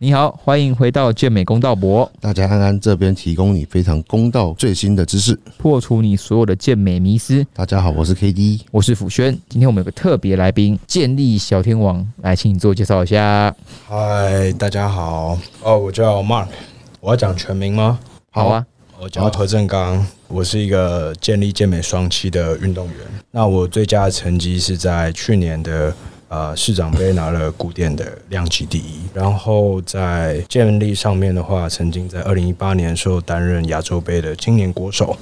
[0.00, 5.36] 你好，欢迎回到健美公道博，大家安安这边提供你非常公道最新的知识。
[5.56, 7.44] 破除你所有的健美迷思。
[7.52, 9.36] 大家好，我是 K D，我是辅轩。
[9.48, 13.52] 今天我们有个特别来宾，健力小天王，来，请你自我介绍一下。
[13.88, 16.46] 嗨，大家好，哦，我叫 Mark，
[17.00, 17.98] 我要讲全名吗？
[18.30, 18.64] 好啊，
[19.00, 22.96] 我叫何正刚，我是一个健力健美双栖的运动员。
[23.32, 25.92] 那我最佳的成绩是在去年的。
[26.28, 35.16] 呃，市长杯拿了古典的量级第一，然后在建立上面的话，曾经在二零一八年时候担任亚洲杯的青年国手。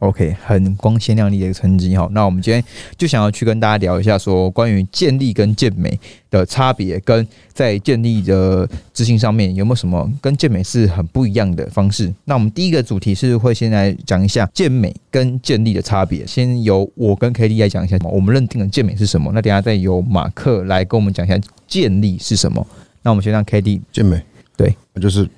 [0.00, 2.08] OK，很光鲜亮丽的一个成绩哈。
[2.12, 2.62] 那我们今天
[2.96, 5.98] 就想要去跟大家聊一下，说关于建立跟健美
[6.30, 12.14] 的差别，跟在建立的执行上面有没有什么跟健美是很不一样的方式。
[12.24, 16.24] 那我们第一个主题是会先来讲一下健美跟健力的差别。
[16.24, 19.32] 先由我跟 k d 来讲一下，我们认定的健美是什么。
[19.34, 21.36] 那等下再由马克来跟我们讲一下
[21.66, 22.64] 健力是什么。
[23.02, 24.22] 那我们先让 k d 健美，
[24.56, 25.28] 对，就是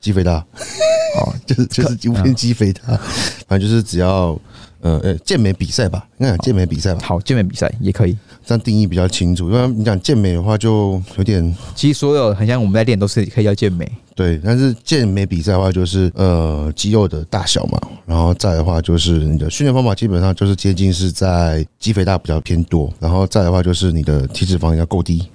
[0.00, 0.44] 肌肥大。
[1.16, 2.96] 哦，就是就是无边肌肥大，
[3.48, 4.40] 反正就是只要
[4.80, 7.00] 呃呃健美比赛吧，应该讲健美比赛吧。
[7.04, 9.50] 好，健美比赛也可以，这样定义比较清楚。
[9.50, 13.90] 因为你讲健美的话，就有点，其实所有很像我们在练都是可以叫健美。
[14.14, 25.28] 对，但是健美比赛的话，就是呃肌肉的大小嘛，然后再的话就是你的训练方法基本上就是接近是在肌肥大比较偏多，然后再的话就是你的体脂肪要够低。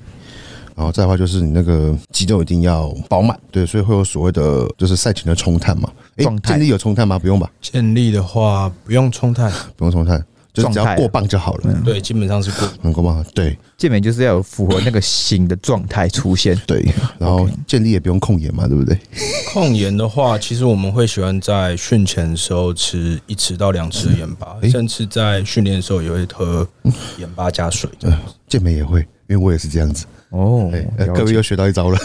[0.76, 5.90] 然后再的话就是你那个肌肉一定要饱满，对，所以会有所谓的就是赛前的冲碳嘛。
[6.18, 7.18] 哎，健力有冲碳吗？
[7.18, 7.50] 不用吧。
[7.62, 11.82] 健力的话不用冲碳，不用冲碳，就只要过磅就好了。
[11.84, 13.26] 对，基本上是过能过磅。
[13.34, 16.60] 对，健美就是要有符合那个型的状态出现。
[16.68, 16.86] 对，
[17.18, 18.98] 然后健力也不用控盐嘛，对不对？
[19.54, 26.68] 控盐的话，其实我们会喜欢在训前的时候吃一匙到两匙盐巴，甚至在训练的时候也会喝
[27.18, 27.90] 盐巴加水。
[28.48, 30.06] 健美也会，因为我也是这样子。
[30.30, 30.72] 哦，
[31.14, 31.98] 各位又学到一招了。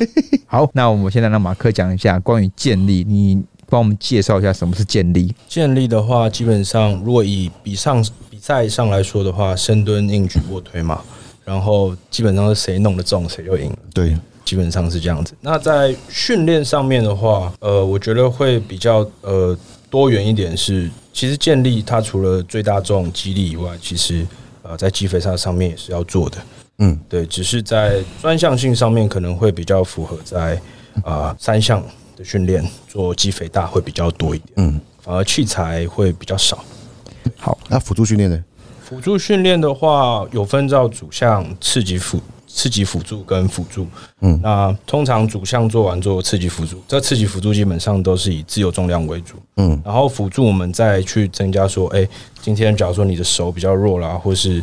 [0.46, 5.34] 好，那我们现在让马克讲一下关于建立，你帮我们介绍一下什么是建立。
[5.48, 11.02] 建立的话，基本上如果以比上比赛上来说的话，深蹲、硬举、卧推嘛，
[11.44, 13.74] 然后基本上是谁弄得重谁就赢。
[13.94, 15.34] 对，基本上是这样子。
[15.40, 19.56] 那在训练上面的话，呃，我觉得会比较呃
[19.88, 20.56] 多元一点。
[20.56, 24.26] 是，其实建立它除了最大重肌力以外，其实
[24.62, 26.38] 呃在肌肥上上面也是要做的。
[26.78, 30.60] 嗯，对，只是在专项性上面可能会比较符合在
[31.04, 31.82] 啊三项
[32.16, 36.64] 的训练做肌肥大会比较多一点，嗯，反而器材会比较少。
[37.36, 38.44] 好，那辅助训练呢？
[38.80, 43.86] 辅助训练的话，有分到主项、刺激辅、刺激辅助跟辅助。
[44.20, 49.34] 嗯，那通常主项做完做刺激辅助，这刺激辅助基本上都是以自由重量为主。
[49.56, 52.08] 嗯，然后辅助我们再去增加说，哎，
[52.40, 54.62] 今天假如说你的手比较弱啦，或是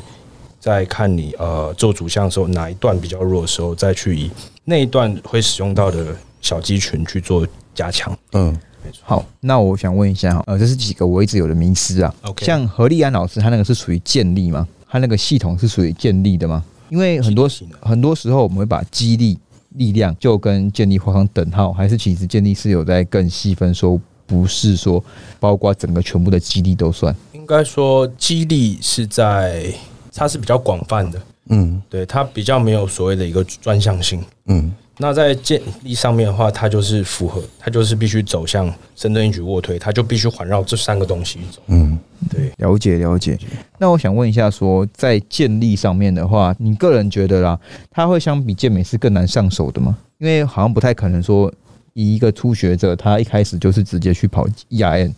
[0.66, 4.32] 在看你呃做主项的时候，哪一段比较弱的时候，再去以
[4.64, 8.18] 那一段会使用到的小肌群去做加强。
[8.32, 8.52] 嗯，
[8.84, 9.02] 没错。
[9.04, 12.12] 好，那我想问一下哈，呃，这是几个我一直有的迷思啊。
[12.24, 14.68] OK，像何立安老师，他那个是属于建立吗？
[14.90, 16.64] 他那个系统是属于建立的吗？
[16.90, 17.48] 因为很多
[17.80, 19.38] 很多时候我们会把激励
[19.76, 25.04] 力量就跟建立画上等号，还是其实建立是有在更细分，说不是说
[25.40, 27.16] 包括整个全部的激励都算。
[27.34, 29.72] 应该说激励是在。
[30.16, 42.00] 它是比较广泛的，嗯，对，它比较没有所谓的一个专项性，嗯，那在建立上面的话，它就是符合，它就是必须走向深蹲、硬举、卧推，它就必须环绕这三个东西走，嗯，
[42.30, 43.38] 对，了解了解。
[43.78, 47.60] 那我想问一下，说在建立上面的话，你个人觉得啦，
[47.92, 49.98] 它会相比健美是更难上手的吗？
[50.18, 51.54] 因为好像不太可能说，
[51.92, 55.14] 以一个初学者，他一开始就是直接去跑 E R N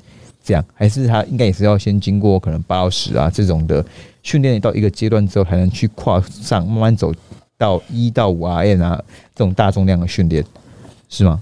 [0.47, 3.83] 这样，还是他应该也是要先经过可能八十啊这种的。
[4.23, 7.13] 训练到一个阶段之后，才能去跨上，慢慢走
[7.57, 9.01] 到一到五 RM 啊
[9.33, 10.43] 这种大重量的训练，
[11.07, 11.41] 是吗？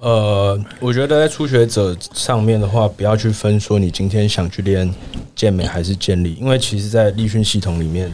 [0.00, 4.92] 呃，我觉得在初学者上面的话，不要去分说你今天想去练
[5.36, 8.10] 健美还是健力，因为其实，在力训系统里面，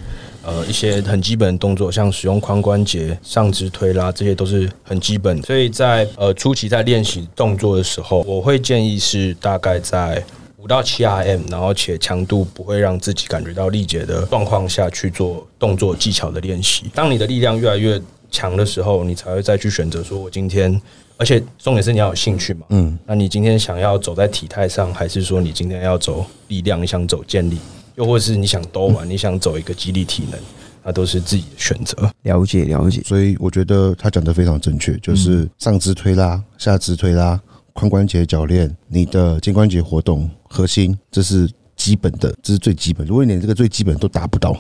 [0.51, 5.41] 呃，一些很基本的动作，像使用髋关节、上肢推拉，这些都是很基本。
[5.43, 10.23] 所以在呃初期在练习动作的时候，我会建议是大概在。
[10.63, 16.85] 五到七 RM，然后且强度不会让自己感觉到力竭的状况下去做动作技巧的练习。
[16.95, 17.99] 当你的力量越来越
[18.31, 20.79] 强的时候，你才会再去选择说，我今天，
[21.17, 22.67] 而且重点是你要有兴趣嘛。
[22.69, 26.83] 嗯，那你今天想要走在体态上，还是说你今天要走力量？
[26.83, 27.57] 你想走健力，
[28.01, 29.09] 又或是你想多玩？
[29.09, 30.41] 你想走一个激励体能？
[30.83, 32.11] 那都是自己的选择。
[32.23, 33.03] 了解了解。
[33.03, 37.39] 所以我觉得他讲的非常正确，就是上肢推拉、下肢推拉。
[37.75, 43.07] 髋关节铰链，你的肩关节活动，核心，这是基本的，这是最基本。
[43.07, 44.57] 如果你连这个最基本都达不到，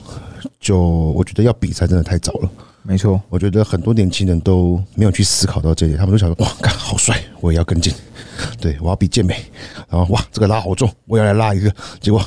[0.60, 2.50] 就我觉得要比赛真的太早了。
[2.82, 7.92] 没错，我觉得很多年轻人都没有去思考到这一点，他们都想说哇，看好帅，我也要跟进，
[8.60, 9.34] 对我要比健美，
[9.88, 12.24] 然后哇，这个拉好重，我也要来拉一个，结果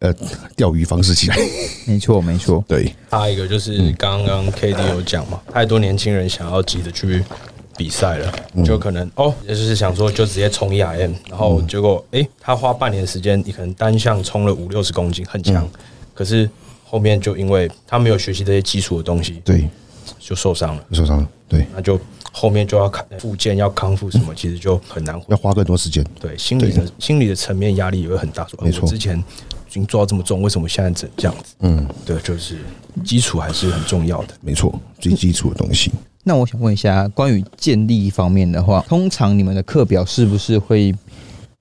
[0.00, 0.14] 呃，
[0.56, 1.36] 钓鱼方式起来，
[1.86, 2.64] 没错，没错。
[2.68, 7.24] 对，还有一个就是刚刚 K D 有讲嘛，太多年轻人想要急着去
[7.76, 8.32] 比赛了，
[8.64, 15.68] 就可能哦，也就是想说就直接冲 E I M，然后结果诶，他花半年时间，你可能单项冲了五六十公斤，很强，
[16.14, 16.48] 可是
[16.84, 19.68] 后面就因为他没有学习这些基础的东西，对，
[20.20, 21.98] 就受伤了，受伤了，对，那就
[22.32, 25.20] 后面就要看复健，要康复什么，其实就很难。
[25.28, 28.46] 要花更多时间，对，心理的心理的层面压力也会很大。
[28.60, 31.54] 没错之前已经做到这么重，为什么现在整这样子？
[31.60, 32.58] 嗯，对，就是
[33.04, 34.34] 基础还是很重要的。
[34.40, 35.90] 没错，最基础的东西。
[36.24, 40.94] 那我想问一下，关于建立方面的话，通常你们的课表是不是会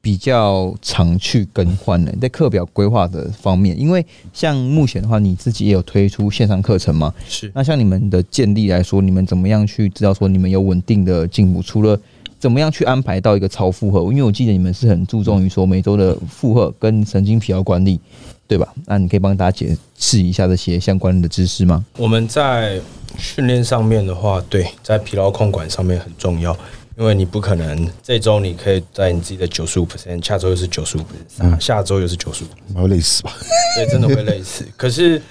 [0.02, 2.12] 比较常去更换的？
[2.22, 7.14] 在课表规划的方面，因为像目前的话，你自己也有推出线上课程嘛？
[7.28, 11.62] 是那像你们的建立来说，你们怎么样去知道说你们有稳定的进步？
[11.62, 12.00] 除了
[12.40, 14.00] 怎么样去安排到一个超负荷？
[14.12, 18.00] 因为我记得你们是很注重于说每周的负荷跟神经疲劳管理，
[18.48, 18.74] 对吧？
[18.86, 21.84] 那你可以帮大家解释一下这些相关的知识吗？
[21.98, 22.80] 我们在
[23.18, 26.56] 训练上面的话，对，在疲劳控管上面很重要，
[26.98, 33.32] 因为你不可能这周你可以在你自己的九十五 percent，下周又是九十五 percent，下周又是九十五，然后累死吧？
[33.76, 34.66] 对，真的会累死。
[34.76, 35.22] 可是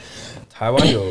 [0.48, 1.02] 台湾有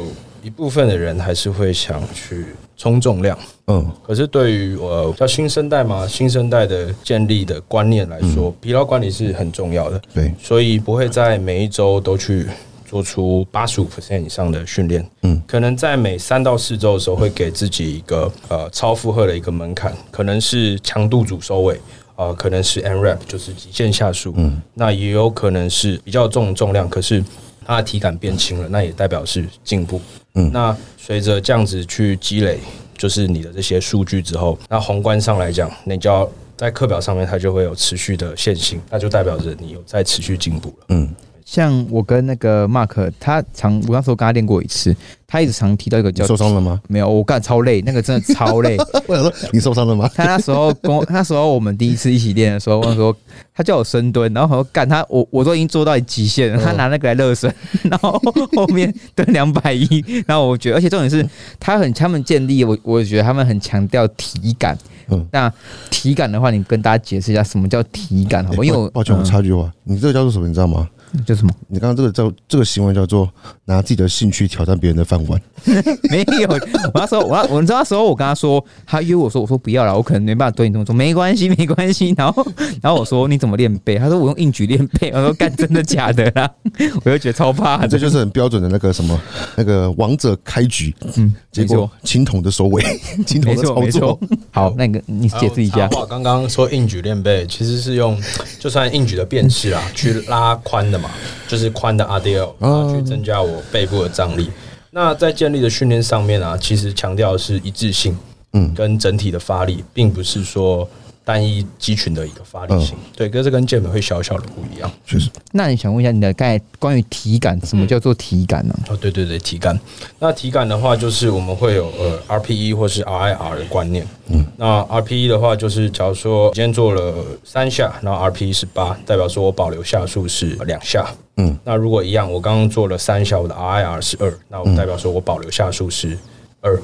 [0.42, 2.46] 一部分的人还是会想去
[2.78, 3.38] 冲重量，
[3.68, 12.48] 嗯，可是对于我叫新生代嘛，新生代的建立的观念来说，疲劳管理是很重要的，对，所以不会在每一周都去
[12.96, 21.78] 做出八十五 percent 以上的训练，嗯，可能在每三到四周的时候会给自己一个呃超负荷的一个门槛，可能是强度组收尾。
[22.16, 27.22] 呃，可能是 N rep 就是极限下数，嗯，那也有可能是比较重的重量，可是
[27.66, 30.00] 它的体感变轻了，那也代表是进步，
[30.36, 32.58] 嗯，那随着这样子去积累，
[32.98, 36.26] 就是你的这些数据之后，那宏观上来讲，你就要
[36.56, 40.86] 在课表上面它就会有持续的线性，那就代表着你有在持续进步了。
[40.88, 41.14] 嗯，
[41.46, 44.96] 像我跟那个 Mark，他常我那时候跟他练过一次，
[45.28, 46.82] 他一直常提到一个叫受伤了吗？
[46.88, 48.76] 没有，我干超累，那个真的超累。
[49.08, 50.10] 我想说你受伤了吗？
[50.16, 53.16] 他那时候跟我，那时候我们第一次一起练的时候，我说
[53.54, 57.54] 他叫我深蹲，然后干他，我我都已经做到极限了，他拿那个来热身，
[57.86, 58.20] 然后
[58.56, 61.24] 后面蹲两百一，然后我觉得，而且重点是
[61.60, 64.76] 他很他们建立，我我觉得他们很强调体感。
[65.08, 65.54] 嗯那
[65.92, 68.64] 体感的话，你跟大家解释一下什么叫体感，好不好？
[68.64, 70.48] 因为我抱歉，我插句话，你这个叫做什么？
[70.48, 70.90] 你知道吗？
[71.24, 71.54] 叫什么？
[71.68, 73.32] 你刚刚这个叫这个行为叫做
[73.66, 75.42] 拿自己的兴趣挑战别人的饭碗。
[76.10, 82.14] 没有，我那时候我我知道那时候我跟他说，他约我说，我说不要了，我可能没办法对你这么做，没关系没关系。
[82.18, 82.46] 然后
[82.82, 83.98] 然后我说你怎么练背？
[83.98, 85.12] 他说我用硬举练背。
[85.12, 86.50] 我说干真的假的啦？
[87.04, 89.20] 我就觉得超怕的，这就是很标准的那个什么
[89.56, 92.84] 那个王者开局，嗯，结果青铜的收尾，
[93.26, 94.20] 青铜的操作。
[94.52, 96.00] 好，那个你解释一下还有插。
[96.02, 98.22] 话刚刚说硬举练背，其实是用
[98.60, 101.10] 就算硬举的变式啊，去拉宽的嘛，
[101.48, 104.50] 就是宽的 RDL，然后去增加我背部的张力。
[104.92, 108.18] 那在建立的训练上面啊，其实强调的是一致性，
[108.54, 110.88] 嗯跟整体的发力，并不是说
[111.26, 112.96] 单一肌群的一个发力性。
[113.16, 114.90] 对，可是这跟健美会小小的不一样。
[115.06, 118.76] 确实，那你想问一下你的刚才关于体感，什么叫做体感呢？
[118.88, 119.78] 哦，对对对，体感。
[120.20, 124.08] 那体感的话，就是我们会有呃 RPE 或是 RIR 的观念。
[124.28, 131.08] 嗯，那 RPE 的话，就是假如说今天做了三下，然后 RPE 是八，代表说我保留下数是两下。
[131.38, 136.18] 嗯，那如果一样，我刚刚做了三下，我的 RIR 是二，那我代表说我保留下数是
[136.62, 136.76] 二。
[136.76, 136.82] 嗯，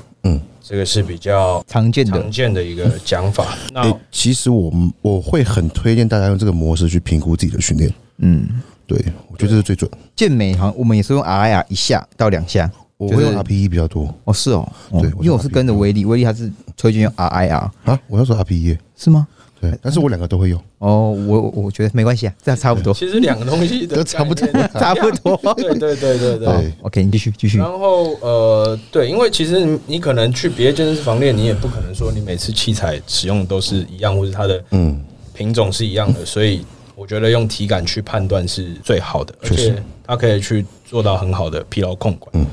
[0.63, 3.57] 这个是比较常见的常见的一个讲法。
[3.73, 7.91] 那诶，其实我我会很推荐大家用这个模式去评估自己的训练。
[8.19, 8.47] 嗯，
[8.87, 8.97] 对，
[9.29, 9.89] 我觉得这是最准。
[10.15, 12.71] 健美好像我们也是用 RIR 一下到两下。
[12.97, 19.27] 我会用 RPE 比较多哦，是哦，哦对因为我是跟着威力，威力他是推荐用 RIR，啊，我要说 RPE，是吗？
[19.61, 20.59] 对，但是我两个都会用。
[20.79, 25.37] 哦，我我觉得没关系啊，这样差不多， 其实两个东西都差不多差不多。
[25.53, 26.73] 对对对对对。
[26.81, 27.67] OK，你继续继续然。
[27.71, 34.99] 后呃，对，因为其实你你可能去别的健身房练，你也不可能说你每次器材使用都是一样，或者它的嗯，
[35.33, 36.65] 品种是一样的，所以
[36.95, 39.75] 我觉得用体感去判断是最好的，而且
[40.05, 42.31] 它可以去做到很好的疲劳控管。
[42.33, 42.45] 嗯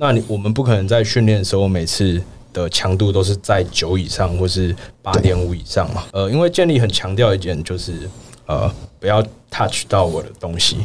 [0.00, 2.22] 那你我们不可能在训练的时候每次
[2.58, 6.04] 的强度都是在九以上或是八点五以上嘛？
[6.12, 7.92] 呃，因为建立很强调一点就是
[8.46, 10.78] 呃不要 touch 到我的东西，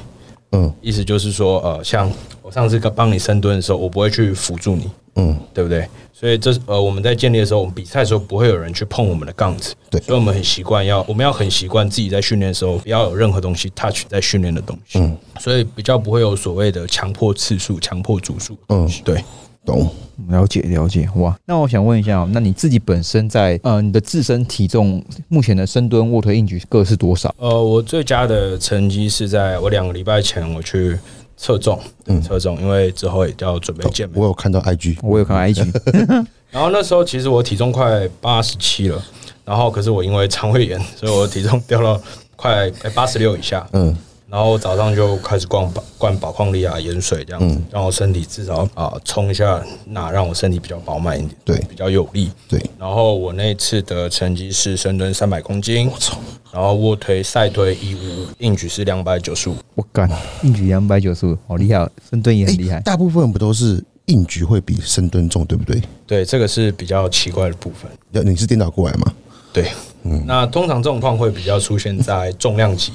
[0.51, 0.71] 嗯。
[0.81, 2.11] 意思就是说呃像
[2.41, 5.87] 我上次帮你深蹲的时候，我不会去辅助你，嗯，对不对？
[6.13, 9.99] 所以这呃，我们在建立的时候，我们比赛的时候不会有人去碰我们的杠子，对。
[10.01, 15.17] 所以我们很习惯要，我们要很习惯自己在训练的时候不要有任何东西 touch 在训练的东西，嗯。
[15.39, 19.21] 所以比较不会有所谓的强迫次数、强迫组数嗯，对，
[19.65, 19.89] 懂。
[20.29, 21.35] 了解了解，哇！
[21.43, 27.33] 那我想问一下哦，那你自己本身在呃你的自身体重目前的深蹲、卧推、硬举各是多少？
[27.39, 30.97] 呃，我最佳的成绩是在我两个礼拜前我去
[31.35, 34.13] 测重，嗯测重，因为之后也要准备健美。
[34.15, 35.73] 我有看到 IG，我有看到 IG，
[36.51, 39.03] 然后那时候其实我体重快八十七了，
[39.43, 41.99] 然后可是我因为肠胃炎，所以我体重掉到
[42.35, 43.67] 快八十六以下。
[43.73, 43.93] 嗯，
[44.33, 52.31] 然后早上就开始灌宝灌宝矿力啊、盐水这样子，嗯让我身体至少啊冲一下，那让我身体比较饱满一点，对比较有力。
[52.49, 56.17] 对，然后我那次的成绩是深蹲三百公斤，我操，
[56.51, 59.55] 然后卧推、赛推一五，硬举是两百九十五。
[59.75, 60.09] 我干，
[60.41, 62.79] 硬举两百九十五，好厉害哦，深蹲也很厉害。
[62.79, 65.79] 大部分不都是硬举会比深蹲重，对不对？
[66.07, 67.87] 对，这个是比较奇怪的部分。
[68.13, 69.13] 要你是颠倒过来吗？
[69.53, 69.69] 对，
[70.01, 72.91] 嗯那通常这种状况会比较出现在重量级，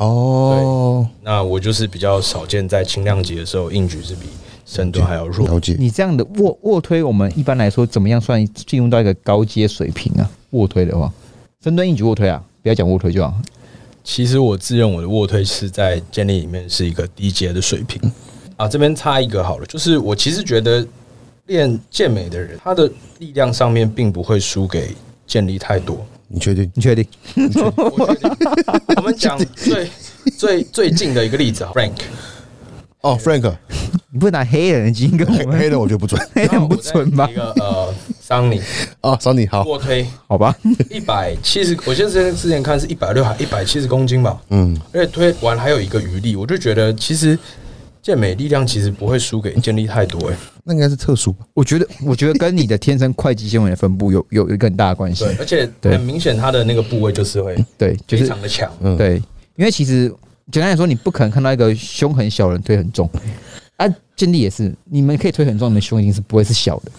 [0.00, 4.28] 哦，那我就是比较少见在轻量级的时候，硬举是比
[4.64, 5.46] 深蹲还要弱。
[5.46, 5.76] 了解。
[5.78, 10.30] 你这样的卧卧推，我们一般来说怎么样算进入到一个高阶水平啊？
[10.50, 11.12] 卧推的话，
[11.62, 13.34] 深蹲、硬举、卧推啊，不要讲卧推就好。
[14.02, 18.00] 其实我自认我的卧推是在健力里面是一个低阶的水平
[18.56, 18.66] 啊。
[18.66, 20.84] 这边插一个好了，就是我其实觉得
[21.48, 25.98] 练健美的人，他的力量上面并不会输给健力太多。
[26.32, 26.70] 你确定？
[26.74, 27.04] 你确定？
[28.96, 29.90] 我们讲最
[30.38, 31.92] 最最近的一个例子啊，Frank，
[33.00, 33.52] 哦，Frank，
[34.12, 35.58] 你不拿黑人的基因跟我黑们。
[35.58, 36.20] 黑的我觉得不准。
[36.32, 37.28] 黑人不准吧？
[37.28, 37.34] 一？
[37.34, 38.62] 个呃，桑尼
[39.00, 40.54] 哦，桑尼好，卧推好吧，
[40.88, 47.36] 一百七十，我现在之前之前看是一百六还一百七十公斤吧，嗯，而且推完还有一个余力，我就觉得其实
[48.02, 51.44] 健美力量其实不会输给健力太多哎、那应该是特殊吧？
[51.54, 55.36] 我觉得，我觉得跟你的天生会计纤维的分布有 有有一个很大的关系对，。
[55.38, 59.16] 而且很明显它的那个部位就是会对，就非常的强，嗯，对，
[59.56, 60.08] 因为其实
[60.50, 63.08] 简单来说，你不可能看到一个胸很小的人推很重
[63.76, 63.86] 啊。
[64.16, 66.92] 健力也是，你们可以推很重，你的胸一定是不会是小的，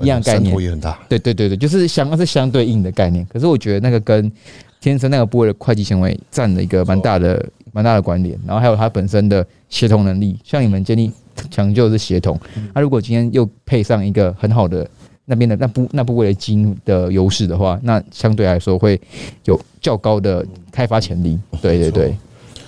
[0.00, 0.56] 一样概念。
[0.60, 0.96] 也很大。
[1.08, 3.26] 对对对对，就是相是相对应的概念。
[3.26, 4.30] 可是我觉得那个跟
[4.80, 11.10] 天生那个部位的会计纤维占了一个蛮大的蛮大的关联，然后还有它本身的协同能力，像你们建立
[11.50, 12.38] 抢救是协同，
[12.74, 14.88] 那、如果今天又配上一个很好的
[15.24, 19.00] 那边的那部那部位的基因的优势的话，那相对来说会
[19.44, 21.38] 有较高的开发潜力。
[21.60, 22.16] 对对对，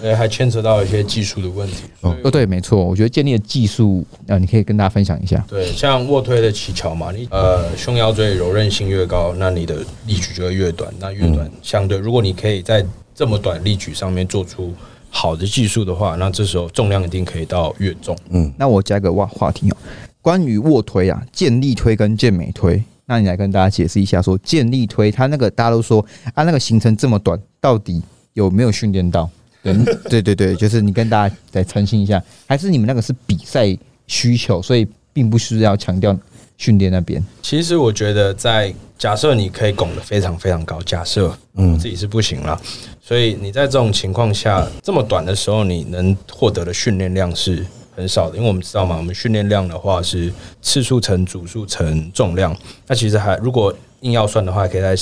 [0.03, 1.85] 呃，还牵扯到一些技术的问题。
[2.03, 5.45] 哦对，没错，我觉得建立的技术，呃，你可以跟大家分享一下。
[5.49, 9.77] 对，像卧推的起桥嘛，你呃胸腰椎柔韧性越高，那你的
[10.07, 10.93] 力矩就会越短。
[10.99, 12.85] 那越短相对，如果你可以在
[13.21, 14.73] 这么短力矩上面做出
[15.11, 18.17] 好的技术的话，那这时候重量一定可以到越重。
[18.31, 19.77] 嗯那我加个话话题哦，
[20.23, 29.29] 关于卧推啊，健力推跟健美推，那你来跟大家解释一下，说健力推它那个大家都说啊，那个行程这么短，到底有没有训练到？
[29.63, 29.75] 对
[30.09, 36.17] 对对对，就是你跟大家再澄清一下，还是你们那个是比赛需求，所以并不需要强调
[36.61, 37.25] 训练那边。
[37.41, 42.61] 其实我觉得，在假设你可以拱得非常非常高，假设嗯自己是不行了，
[43.03, 47.65] 所以你在这种情况下，这么短的时候，你能获得的训练量是
[47.97, 52.55] 很少的，因为我们知道嘛，我们训练量的话是次数乘组数乘重量，
[52.87, 54.95] 那其实还如果硬要算的话，可以再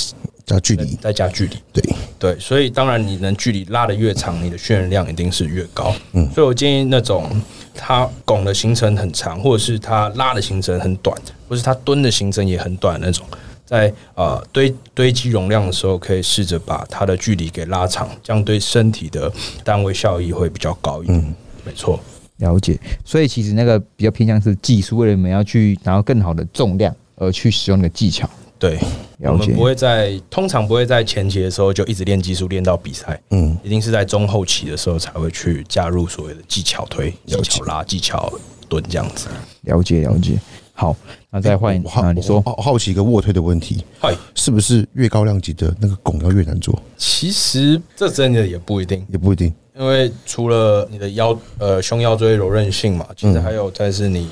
[0.48, 1.56] 加距离，再加距离。
[1.72, 1.84] 对，
[2.18, 5.94] 对，所以当然你能距离拉得越长，你的渲染量一定是越高。
[6.12, 7.30] 嗯，所以我建议那种
[7.74, 11.16] 他拱的行程很长，或者是他拉的行程很短，
[11.48, 13.26] 或是他蹲的行程也很短那种，
[13.66, 19.30] 在呃堆堆积容量的时候，可以试着把它的距离给拉长，这样对身体的
[19.62, 21.18] 单位效益会比较高一点。
[21.18, 22.00] 嗯没错，
[22.38, 28.30] 了解，所以其实那个比较偏向是技术，为了你们要去拿到更好的重量而去使用那个技巧。
[28.58, 28.78] 对，
[29.20, 38.32] 我们不会在通常不会在前期的时候就一直练技术练到比赛，嗯，一定是在中后期的时候才会去加入所谓的技巧推、技巧拉、技巧
[38.68, 39.28] 蹲这样子。
[39.62, 40.38] 了解了解。
[40.72, 40.96] 好，
[41.30, 42.40] 那再换啊，你说。
[42.42, 46.80] 好好奇一个卧推的问题，嗨，是不是越高量级的那个拱要越难做？
[46.96, 49.52] 其实这真的也不一定，也不一定。
[49.76, 54.28] 因为除了你的腰呃胸腰椎柔韧性嘛，其实还有再是你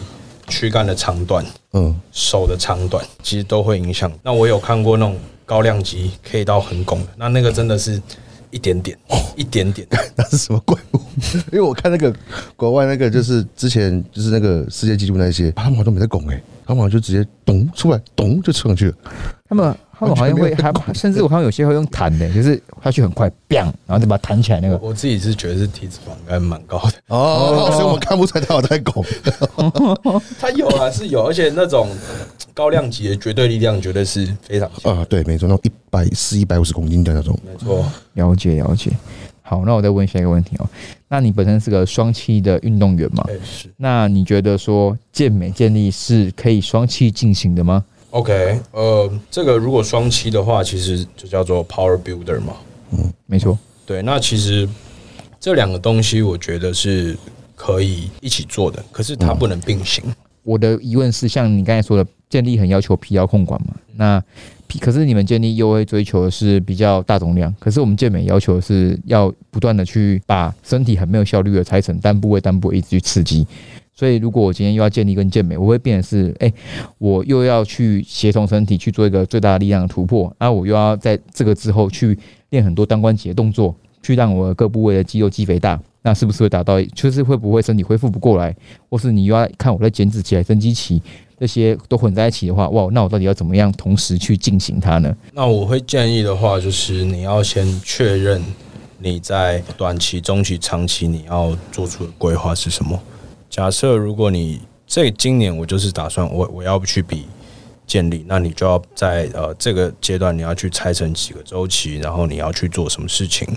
[0.48, 4.10] 躯干的长短、嗯，手的长短，其实都会影响。
[4.22, 8.00] 那我有看过那种高量级可以到很拱的，那那个真的是
[8.50, 8.96] 一点点，
[9.36, 9.86] 一点点。
[10.16, 11.00] 那是什么怪物？
[11.52, 12.14] 因为我看那个
[12.56, 18.94] 国外那个，就是之前就是那个世界纪录那些，他们好像没在拱哎、他们好像就直接咚出来，咚就冲上去了。
[19.48, 24.76] 他们他们好像会还甚至我看到有些会用弹的，就是下去很快，biang，然后就把它弹起来那个。
[24.76, 26.92] 我自己是觉得是体脂肪应该蛮高的。
[27.08, 29.02] 哦，所以我们看不出来他有在拱。
[30.38, 31.88] 他有啊，是有，而且那种
[32.52, 34.94] 高量级的绝对力量绝对是非常强。
[34.94, 37.38] 啊，对，没错，那种一百四、一百五十公斤的那种。
[37.42, 38.90] 没错，了解了解。
[39.40, 40.68] 好，那我再问下一个问题哦。
[41.08, 43.24] 那你本身是个双栖的运动员嘛？
[43.28, 47.82] 哎、是那你觉得说健美健力是可以双栖进行的吗？
[48.16, 52.54] OK，呃，这个如果双七的话，其实就叫做 Power Builder 嘛。
[52.92, 54.66] 嗯没错，对，那其实
[55.38, 57.14] 这两个东西，我觉得是
[57.54, 60.02] 可以一起做的，可是它不能并行。
[60.44, 63.75] 我的疑问是，像你刚才说的，建立很要求疲劳控管嘛？
[63.96, 64.23] 那
[64.66, 73.46] 疲可是你们建立又会追求的是比较大总量，可是我们健美要求的是要不断的去把身体很没有效率的拆成单部位单部位一直去刺激。
[73.98, 76.52] 所以，如果我今天又要建立跟健美，我会变成是，哎、
[76.98, 82.18] 我又要去协同身体去做一个最大的力量的突破，那我又要在这个之后去
[82.50, 86.78] 练很多单关节的动作，去让我各部位的肌肉肌肥大，那是不是会达到？
[86.94, 88.54] 就是会不会身体恢复不过来，
[88.90, 91.00] 或是你又要看我在减脂期、增肌期
[91.40, 95.16] 这些都混在一起的话，哇，那我到底要怎么样同时去进行它呢？
[95.32, 98.44] 那我会建议的话，就是你要先确认
[98.98, 103.00] 你在短期、中期、长期你要做出的规划是什么。
[103.56, 107.26] 假设如果你这今年我就是打算我我要不去比
[107.86, 113.48] 建立，那你就要在呃这个阶段你要去拆成几个周期，然后你要去做什么事情。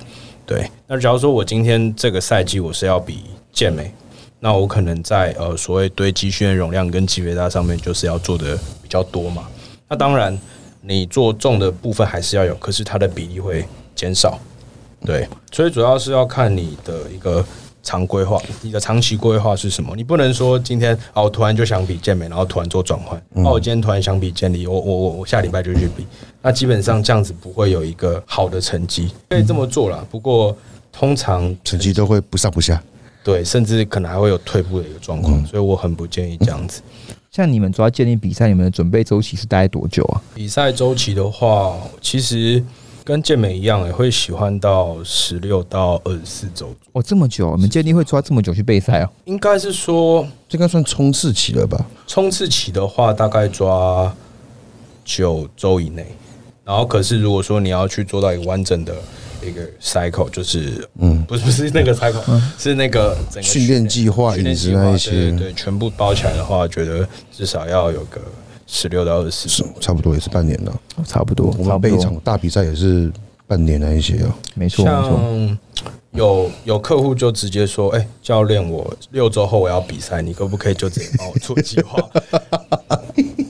[0.45, 3.93] 对，那假如说我今天这个赛季我是要比健美，
[4.39, 9.49] 那我可能在呃所谓堆积训练容量跟肌肥大上面就是要做的比较多嘛。
[9.89, 10.39] 那当然，
[10.79, 14.39] 你做重的部分还是要有，可是它的比例会减少。
[15.05, 17.45] 对，所以主要是要看你的一个
[17.89, 19.95] 长规划，你的长期规划是什么？
[19.95, 23.17] 你不能说今天哦，我突然就想比健美，然后突然做转换。
[23.33, 26.05] 哦、我今天突然想比健力，我我我我下礼拜就去比，
[26.43, 29.09] 那基本上这样子不会有一个好的成绩。
[29.29, 30.55] 可以这么做啦，不过
[30.91, 32.79] 通常成绩都会不上不下。
[33.23, 36.83] 对，甚至可能还会有退步的一个状况，所以我很不建议这样子。
[37.31, 40.21] 像你们主要建立比赛，你们的准备周期是大概多久啊？
[40.35, 42.63] 比赛周期的话，其实
[43.09, 46.75] 跟健美一样，也会喜欢到十六到二十四周。
[46.91, 49.09] 哦，这么久，你们健力会抓这么久去备赛哦？
[49.25, 51.83] 应该是说这应该算冲刺期了吧？
[52.05, 54.15] 冲刺期的话，大概抓
[55.03, 56.05] 九周以内。
[56.63, 58.93] 然后，可是如果说你要去做到一个完整的
[59.43, 68.21] 一个 cycle，就是嗯，不是不是那个 cycle，、是那个整个训练计划、训练计划，对那些对，对，全部包起来的话，觉得至少要有个
[68.69, 69.65] 十六到二十四。
[69.81, 70.71] 差不多也是半年了。
[70.95, 73.11] 哦差不多，我们备一场大比赛也是
[73.47, 74.35] 半年那一些啊。
[74.53, 75.19] 没错没错。
[75.19, 75.57] 像
[76.11, 81.99] 有有客户就直接说：“哎、教练，我六周后我要比赛，你可不可以就直接帮我做计划？”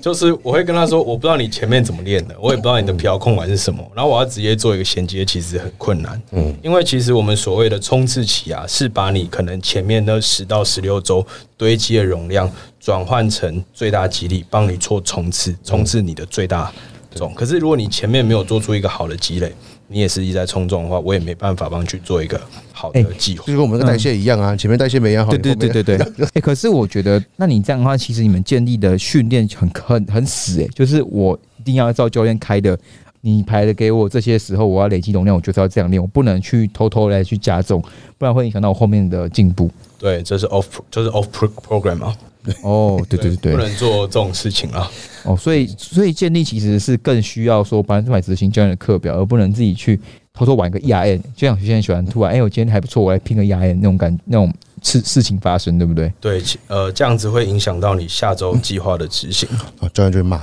[0.09, 6.19] 就是我会跟他说：“我不知道你前面怎么练的，我也不知道你的疲劳控管是什么，然后我要直接做一个衔接，其实很困难。
[6.31, 11.23] 嗯，因为其实我们所谓的冲刺期啊，是把你可能前面的十到十六周
[11.55, 16.73] 堆积的容量转换成最大肌力，帮你做冲刺，冲刺你的最大
[17.13, 17.31] 重。
[17.35, 19.53] 可是如果你前面没有做出一个好的积累，
[19.87, 22.41] 你也是一直在冲撞的话，我也没办法帮你去做一个
[22.79, 23.45] 好的计划。
[23.45, 32.77] 就跟我们的代谢一样啊，前面代谢没养好，对对对对对， 哎、可是我觉得，那你这样的话，其实你们建立的训练很很很死哎、就是我一定要照教练开的，
[33.19, 37.83] 你排的给我这些时候，我要累积容量，我就是要这样练，我不能去偷偷来去加重，
[38.17, 39.69] 不然会影响到我后面的进步。
[39.97, 42.15] 对，这是 off 就是 off pro- program 啊。
[42.63, 44.89] 哦，对对对对，不能做这种事情啊。
[45.23, 49.99] 哦，所以所以建立其实是更需要说百分之百执行教练的课表，而不能自己去
[50.39, 54.49] 偷偷玩个 ERN，就像有些人喜欢突然，哎、我今天还不错，我来拼个 ERN 那种感那种
[54.81, 56.09] 事事情发生，对不对？
[56.21, 59.49] 对，其呃，这样子会影响到你下周计划的执行。
[59.81, 60.41] 啊，教练就会骂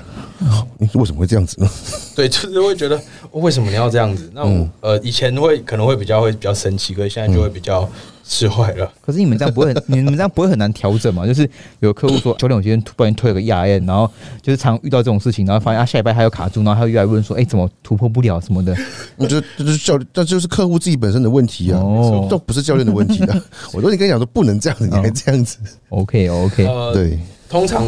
[0.76, 1.70] 你，你为什么会这样子呢？
[2.14, 2.96] 对， 就是会觉得
[3.30, 4.30] 哦为什么你要这样子？
[4.35, 7.88] 那我、呃以前会可能会比较会比较生气，可是现在就会比较
[8.28, 8.92] 释怀了。
[9.00, 11.24] 可是你们这样不会很， 你们这样不会很难调整嘛？
[11.26, 11.48] 就是
[11.80, 14.10] 有客户说， 教练，我今天突然推了个 ERN，然后
[14.42, 18.76] 就是常遇到这种事情，然后发现啊下礼拜还有卡住，然后他又来问说，哎、怎么突破不了什么的？
[19.16, 23.42] 那就这就是教，这就是客户自己本身的问题啊哦，都不是教练的问题啊。
[23.72, 25.58] 我都已经跟你讲说不能这样子，你还这样子
[25.90, 27.84] ，OK OK，呃，对，通常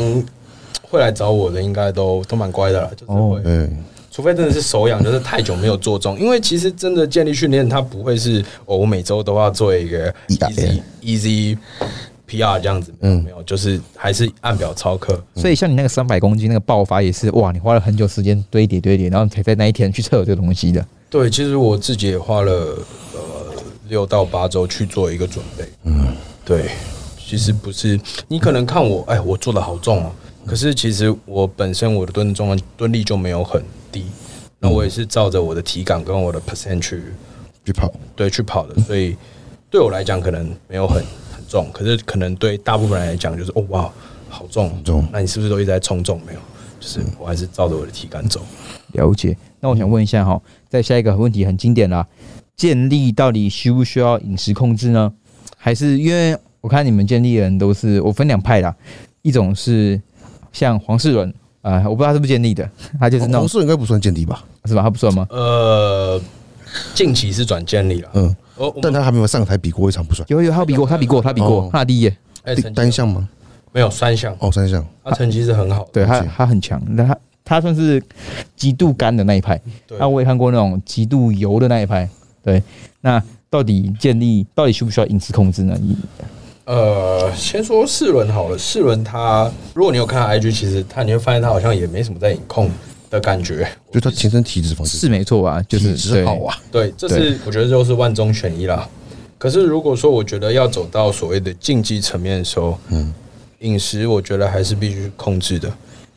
[0.82, 3.70] 会来找我的应该都都蛮乖的啦，就是会。
[4.18, 11.58] 除非真的是手痒，就是太久没有做重，因为其实真的建立训练，它不会是哦，我每周都要做一个 easy easy
[12.28, 15.22] PR 这样子，没有没有，就是还是按表操课。
[15.36, 20.84] 所以像你那个三百公斤那个爆发也是，哇，你花了很久时间堆叠堆叠，然后才在那一天去测这个东西的。
[21.08, 22.52] 对，其实我自己也花了
[23.14, 23.20] 呃
[23.88, 25.64] 六到八周去做一个准备。
[25.84, 26.08] 嗯，
[26.44, 26.70] 对，
[27.24, 30.10] 其实不是你可能看我，哎，我做的好重哦，
[30.48, 34.06] 可是其实我本身我的蹲重量蹲力就没有很低，
[34.58, 37.02] 那我也是照着我的体感跟我的 percent 去
[37.66, 39.14] 去跑，对去跑的，所以
[39.70, 43.92] 对我来讲可能没有很很重，可是可能对大部分人来讲就是哦哇
[44.30, 46.18] 好重，重那你是不是都一直在冲重？
[46.26, 46.40] 没有，
[46.80, 48.40] 就是我还是照着我的体感走。
[48.92, 49.36] 了解。
[49.60, 52.06] 那我想问一下哈，在下一个问题很经典啦，
[52.56, 55.12] 建立到底需不需要饮食控制呢？
[55.58, 58.74] 还是因为我看你们建立人都是我分两派啦，
[59.22, 60.00] 一种是
[60.58, 62.68] 像黄世伦啊、我不知道他是不是建立的，
[62.98, 64.42] 他就是那种、黄世应该不算建立吧？
[64.64, 64.82] 是吧？
[64.82, 65.26] 他不算吗？
[65.30, 66.18] 呃，
[66.94, 68.08] 近期是转建立了。
[68.14, 70.24] 嗯，哦，但他还没有上台比过一场，不算。
[70.30, 73.28] 有有，他比过，他比过，他比过哦，他第一耶，哎单项吗？
[73.72, 74.84] 没有三项，哦，三项。
[75.04, 75.90] 他成绩是很好的。
[75.92, 78.02] 对他他很强，那他他算是
[78.56, 79.60] 极度干的那一派。
[79.86, 82.08] 对那我也看过那种极度油的那一派。
[82.42, 82.62] 对，
[83.02, 85.76] 那到底建立到底需不需要饮食控制呢？
[86.68, 92.70] 你呃，先说四轮好了，四轮他，如果你有看他 IG，其实他你会发现他好像也没什么在饮控
[93.08, 93.66] 的感觉。
[93.90, 95.62] 就他天生体脂肪是没错吧？
[95.62, 96.54] 就是体质好啊。
[96.70, 98.86] 对，这是我觉得就是万中选一啦。
[99.38, 103.14] 可是如果说我觉得要走到所谓的竞技层面的时候，嗯，
[103.60, 105.68] 饮食我觉得还是必须控制的，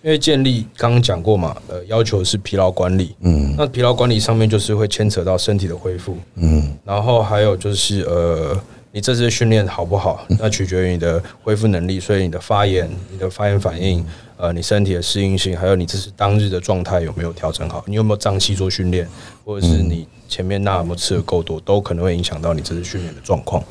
[0.01, 8.59] 因为建立刚刚讲过嘛，呃，要求是疲劳管理，嗯那疲劳管理上面就是会牵扯到身体的恢复，嗯然后还有就是呃，
[8.93, 19.07] 你这次训练好不好，那取决于你的恢复能力，所以你的发炎、你的发炎反应，呃，你身体的适应性，还有你这是当日的状态有没有调整好，你有没有胀气做训练，
[19.45, 23.63] 或者是你前面那有没有吃的够多，都可能会影响到你这次训练的状况。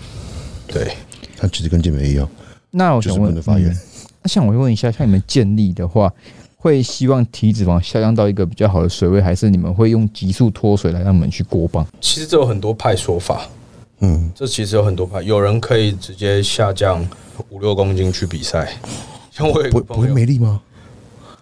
[0.67, 0.97] 对，
[1.37, 2.27] 它其实跟健美一样，
[2.71, 3.59] 那我想问，能发。
[4.23, 6.11] 那像我问一下，像你们建立的话，
[6.57, 11.87] 会希望体脂肪下降到一个比较好的水位，还是你们会用急速脱水来让你们去过磅？
[12.01, 13.49] 其实这有很多派说法，
[14.01, 17.07] 嗯，这其实有很多派，有人可以直接下降
[17.49, 18.75] 五六公斤去比赛，
[19.31, 20.61] 像我有一不不会没力吗？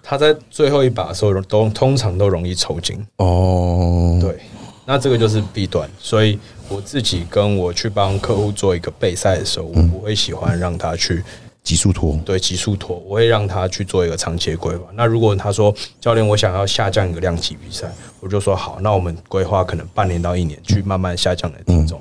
[0.02, 2.98] 他在最后一把的时候都通常都容易抽筋。
[3.16, 4.40] 哦，，对，
[4.86, 11.22] 那这个就是弊端，所以我自己跟我去帮客户做一个备赛的时候，我不会喜欢让他去
[11.62, 12.18] 急速拖。
[12.24, 14.86] 对急速拖，我会让他去做一个长期的规划。
[14.94, 22.00] 那如果他说教练，我想要下降一个量级比赛，我就说好，那我们规划可能半年到一年去慢慢下降你的体重。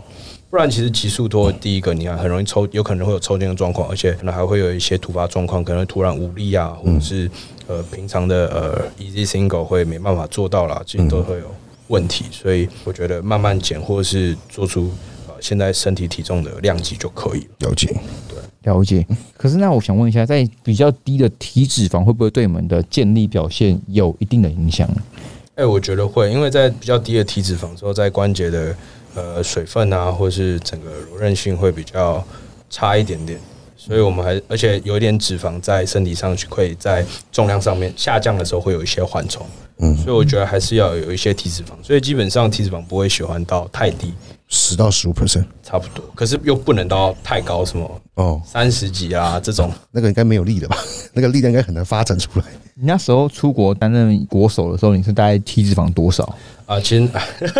[0.49, 7.29] 不然，其实急速脱，第一个你看很容易抽，有可能会有抽筋的状况，而且可能还会有一些突发状况，可能突然无力啊，或者是
[7.67, 11.53] 呃平常的呃 easy single 会没办法做到啦，这些都会有
[11.89, 12.25] 问题。
[12.31, 14.89] 所以我觉得慢慢减，或者是做出
[15.27, 17.69] 呃现在身体体重的量级就可以了。
[17.69, 17.87] 了解。
[18.29, 18.37] 对
[18.71, 19.05] 了解。
[19.35, 25.01] 可是那我想问一下，在比较低的体脂肪会不会对你们的健力表现有一定的影响呢？
[25.55, 28.75] 哎、我觉得会，因为在比较低的体脂肪之后，在关节的
[29.17, 32.23] 呃水分啊，或是整个柔韧性会比较
[32.69, 33.39] 差一点点，
[33.75, 39.45] 所以我们还而且有点脂肪在身体上去，会在重量上面下降的时候会有一些缓冲，
[39.79, 44.13] 嗯所以我觉得还是要有一些体脂肪，所以基本上体脂肪不会喜欢到太低，
[44.47, 45.45] 十到十五 percent。
[45.61, 50.77] 差不多，可是又不能到太高，什么哦，三十几啊这种，那个应该没有力的吧？
[51.13, 52.45] 那个力量应该很难发展出来。
[52.73, 56.23] 你那时候出国担任国手的时候，你是大概体脂肪多少？
[56.65, 57.07] 啊，其实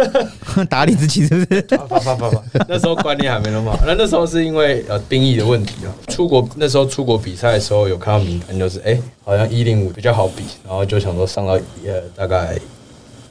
[0.70, 1.62] 打理自己是不是？
[1.64, 3.80] 啪啪啪啪啪，那时候观念还没那么好。
[3.86, 5.92] 那那时候是因为呃兵役的问题啊。
[6.08, 8.98] 出国那时候出国比赛的时候，有看到名单，就是哎、
[9.28, 11.52] 好像一零五比较好比，然后就想说上到
[11.86, 12.58] 呃大概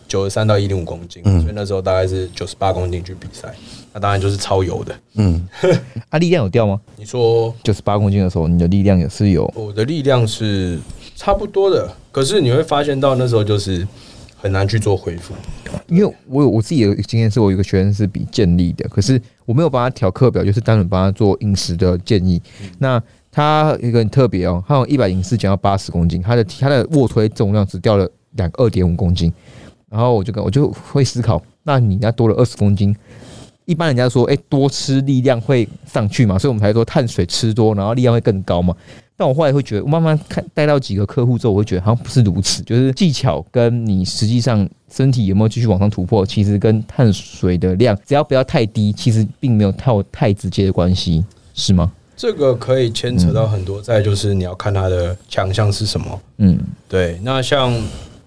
[0.06, 3.54] 九十三到一零五公斤，所以那时候大概是九十八公斤去比赛。
[3.94, 4.94] 那当然就是超油的。
[5.14, 5.48] 嗯，
[6.10, 6.78] 啊，力量有掉吗？
[6.98, 10.78] 你说九十八公斤的时候，你的力量也是有我的力量是
[11.14, 13.88] 差不多的，可是你会发现到那时候就是
[14.36, 15.32] 很难去做恢复。
[15.88, 22.42] 因为我有我自己的经验，是我有一个学生是比健力的，可是我没有帮他调课表，就是单纯帮他做饮食的建议。
[22.78, 23.02] 那
[23.36, 29.30] 他一个很特别哦，他从一百零四减到八十公斤，他的他的卧推重量只掉了两二点五公斤，
[29.90, 32.96] 然后我就跟我就会思考，那你那多了二十公斤。
[33.66, 38.74] 一般人家说，哎、多吃力量会上去嘛，所以我们才说碳水吃多，然后力量会更高嘛。
[39.18, 51.22] 但我后来会觉得，我慢慢看带到几个客户之后，我会觉得好像不是如此，就是技巧跟你实际上身体有没有继续往上突破，其实跟碳水的量只要不要太低，其实并没有太太直接的关系，
[51.52, 51.92] 是吗？
[52.16, 56.20] 这个可以牵扯到很多，再就是你要看他的强项是什么。
[56.38, 57.78] 嗯，对，那像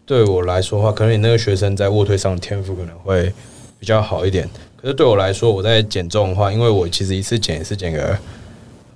[0.05, 3.33] 对我来说的话，可能你那个学生在卧推上的天赋可能会
[3.79, 4.47] 比较好一点。
[4.77, 8.17] 可是对我来说，我在减重的话，因为我其实一次减也是减个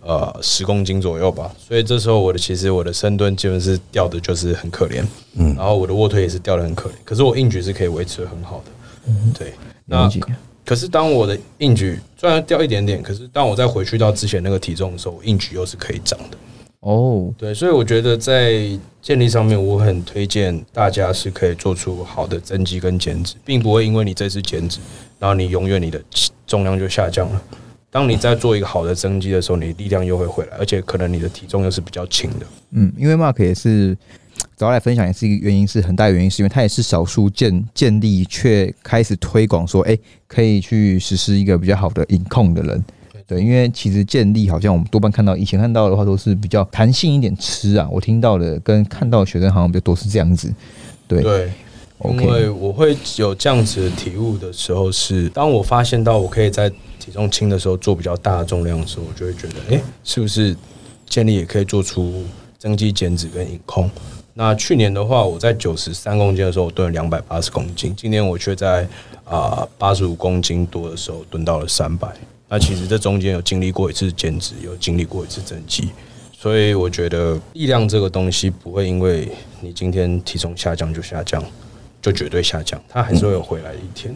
[0.03, 5.03] 呃十公斤左右吧，所以这时候我的其实我的深蹲基本是掉的就是很可怜，
[5.35, 8.71] 嗯，然后我的卧推也是掉的很可怜，可是我硬举是可以维持的很好的，
[9.07, 9.53] 嗯对，
[9.85, 10.09] 那。
[10.65, 16.37] 可是当我的硬举虽然掉一点点，可是当我再回去到之前那个体重的时候，我硬举又是可以涨的。
[16.79, 18.67] 哦，对，所以我觉得在
[19.01, 24.79] 建立上面，我很推荐大家是可以做出好的增肌跟减脂，并不会因为你这次减脂，
[25.17, 26.01] 然后你永远你的
[26.45, 27.41] 重量就下降了。
[27.89, 32.45] 当你在做一个好的增肌的时候，你力量又会回来，而且可能你的体重又是比较轻的。
[32.71, 33.95] 嗯，因为 Mark 也是
[34.63, 42.83] 找他来分享也是一个原因，是很大的原因，是因为他也是少数建建立却开始推广说，哎、可以去实施一个比较好的隐控的人。
[43.27, 47.87] 对，因为其实建立好像我们多半看到，以前看到的话都是比较弹性一点吃啊。
[47.91, 50.53] 我听到的跟看到的学生好像比较多是这样子。
[51.07, 51.51] 对对，
[52.09, 60.55] 因为我会有这样子的体悟的时候是，当我发现到我可以在体重轻的时候做比较大的重量的时候，我就会觉得，哎、是不是
[61.05, 62.23] 建立也可以做出
[62.57, 63.89] 增肌减脂跟饮控？
[64.35, 68.87] 那去年的话，我在九十三公斤的时候，我蹲了两百八十公斤，今年我却在
[69.23, 72.07] 啊八十五公斤多的时候蹲到了三百。
[72.49, 75.89] 那其实这中间有经历过一次减脂，有经历过一次增肌，
[76.31, 79.27] 所以我觉得力量这个东西不会因为
[79.61, 81.43] 你今天体重下降就下降，
[82.01, 84.15] 就绝对下降，它还是会有回来的一天。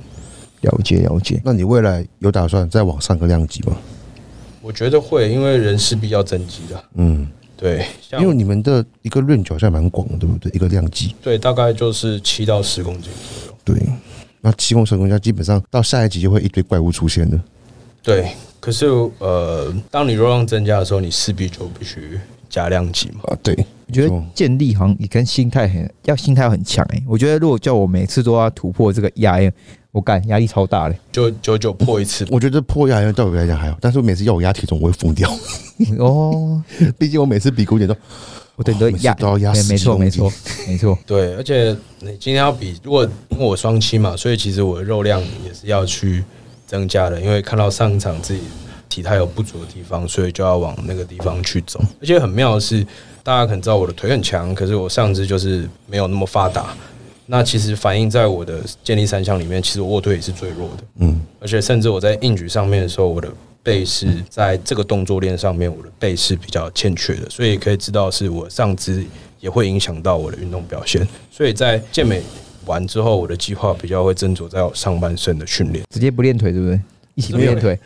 [0.62, 1.40] 了解了解。
[1.44, 3.78] 那你未来有打算再往上个量级吗？
[4.62, 6.84] 我觉得会，因为人势必要增肌的。
[6.96, 7.28] 嗯，
[7.58, 7.86] 对，
[8.20, 10.52] 因为你们的一个 range 好像蛮广的，对不对？
[10.54, 13.12] 一个量级，对大概就是七到十公斤
[13.44, 13.58] 左右。
[13.66, 13.82] 对。
[14.40, 17.38] 那七公升公斤基本上到下一集就会一堆怪物出现的。
[18.04, 18.86] 对，可是
[19.18, 22.20] 呃，当你肉量增加的时候，你势必就必须
[22.58, 23.22] 加量级嘛。
[23.26, 23.56] 啊，对，
[23.88, 29.38] 我觉得建立好像也跟心态很要心态要很强哎、我觉得如果叫我每次都要突破这个压，
[29.92, 31.00] 我感压力超大嘞。
[31.12, 35.30] 就九九破一次，我觉得破压对我来讲还好，但是我每次要我压体重，我会疯掉。
[36.00, 36.62] 哦，
[36.98, 37.96] 毕竟我每次比古典都
[38.56, 40.34] 我等于都压都要压十对没错没错
[40.68, 40.98] 没错。
[41.06, 46.24] 对，而且你今天要比，如果因为我双七嘛，所以其实我的肉量也是要去
[46.66, 48.42] 增加的，因为看到上一场自己
[48.90, 51.80] 体态有不足的地方，所以就要往那个地方去走。
[52.02, 52.86] 而且很妙的是，
[53.24, 56.76] 大家可能知道我的腿很强，可是我上肢就是没有那么发达。
[57.30, 63.30] 那其实反映在我的健力三项里面，其实我卧推也是最弱的，嗯，而且甚至我在硬举上面的时候，我的
[63.62, 69.06] 背是在这个动作链上面，我的背是比较欠缺的，所以可以知道是我上肢
[69.42, 71.06] 也会影响到我的运动表现。
[71.30, 72.24] 所以在健美
[72.66, 75.84] 完之后，我的计划比较会斟酌在我上半身的训练。
[75.90, 76.80] 直接不练腿对不对？
[77.18, 77.78] 一起不练腿，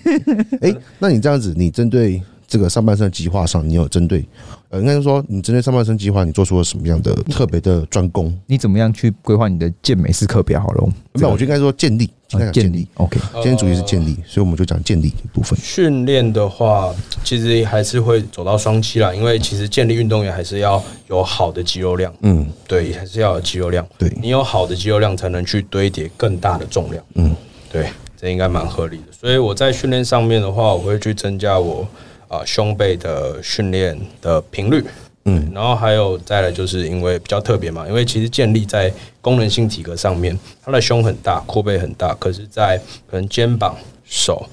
[0.60, 4.22] 哎、那你这样子，你针对这个上半身的计划上，你有针对，
[4.68, 8.38] 呃，应该说你针对上半身计划，你做出了什么样的特别的专攻？
[8.46, 10.60] 你怎么样去规划你的健美式课表？
[10.60, 12.86] 好了，没有，我就应该说建立，应该讲啊建建立。。
[12.96, 15.58] ，OK，今天主题是建立，所以我们就讲建立部分。
[15.58, 16.94] 训练的话，
[17.24, 23.84] 其实还是会走到双期啦，因为其实建立运动员还是要有好的肌肉量，嗯，对，还是要有肌肉量。
[23.96, 27.02] 对，你有好的肌肉量，才能去堆叠更大的重量。
[27.14, 27.34] 嗯，
[27.72, 27.88] 对，
[28.24, 29.12] 这应该蛮合理的。
[29.12, 31.86] 所以我在训练上面的话，我会去增加我
[32.26, 34.82] 啊、胸背的训练的频率。
[35.26, 44.46] 嗯，然后还有再来，就是因为比较特别嘛，因为其实建立在功能性体格上面，它的胸很大，阔背很大，可是，在可能肩膀、手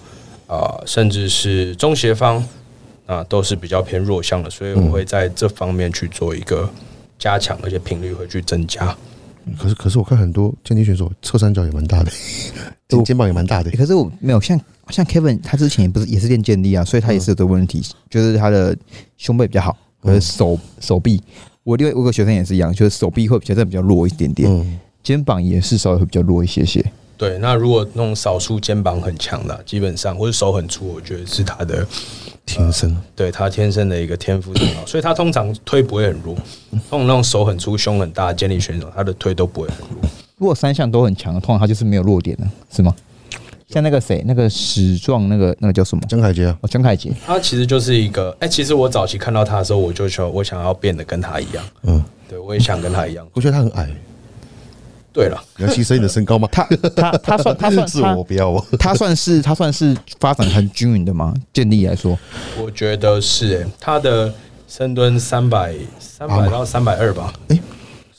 [0.47, 2.45] 啊、甚至是中斜方
[3.05, 6.69] 啊，都是比较偏弱项的，所以我会在这方面去做一个
[7.17, 8.95] 加强，而且频率会去增加。
[9.57, 12.11] 可是可是我看很多健力选手侧三角也蛮大的，
[12.89, 13.77] 肩肩膀也蛮大的欸。
[13.77, 18.75] 可是我没有像像 Kevin，他之前也不是也是练健力啊，所以他也是有这个问题，就是他的
[19.17, 21.21] 胸背比较好，可是手手臂，
[21.63, 26.83] 我另外我有个学生也是一样，就是手臂会比较比较弱一点点，嗯，肩膀也是稍微会比较弱一些些。
[27.17, 31.87] 对，那如果那种少数肩膀很强的啊，基本上或者手很粗，我觉得是他的
[32.57, 36.35] 天生对他天生的一个天赋很好， 所以他通常推不会很弱。
[36.89, 40.09] 通常那种手很粗、胸很大的健力选手，他的推都不会很弱。
[40.37, 42.95] 如果三项都很强，通常他就是没有弱点的，是吗？
[43.67, 46.03] 像那个谁，那个史壮，那个那个叫什么？
[46.09, 53.25] 江凯杰啊，哦，江凯杰，他其实就是一个，哎、其实我早期看到他的时候，我就说我想要变得跟他一样，嗯，对我也想跟他一样。
[53.31, 53.89] 我觉得他很矮，
[55.13, 56.47] 对了，你要牺牲你的身高吗？
[56.51, 56.63] 他
[56.95, 58.49] 他他算他算 是我不要。
[58.49, 58.65] 我。
[58.79, 61.33] 他算是他算是发展很均匀的吗？
[61.53, 62.17] 建立来说，
[62.57, 64.33] 我觉得是、哎，他的
[64.67, 67.33] 深蹲三百三百到三百二吧，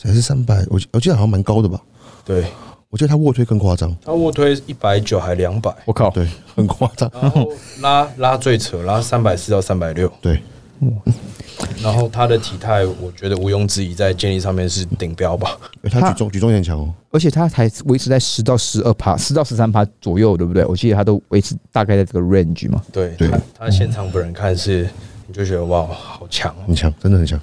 [0.02, 1.80] 还是三百，我记我记得好像蛮高的吧？
[2.24, 2.44] 对。
[2.90, 7.10] 我觉得他卧推更夸张，他卧推一百九还两百，我靠，对，很夸张。
[7.22, 7.50] 然后
[7.80, 10.42] 拉拉最扯，拉三百四到三百六，对，
[11.82, 15.56] 然后他的体态，我觉得毋庸置疑在健力上面是顶标吧。
[15.90, 16.92] 他举重举重也很强哦。
[17.10, 20.64] 而且他才维持在十到十二趴，十到十三趴左右，对不对？
[20.64, 22.82] 我记得他都维持大概在这个 range 嘛。
[22.92, 24.88] 对，对他他现场本人看是，
[25.26, 26.64] 你就觉得哇，好强哦。
[26.66, 27.38] 很强，真的很强。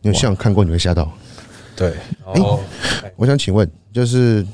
[0.00, 1.10] 你有像看过，你会吓到。
[1.74, 1.94] 对，
[2.26, 2.60] 然后
[3.16, 4.46] 我想请问，就是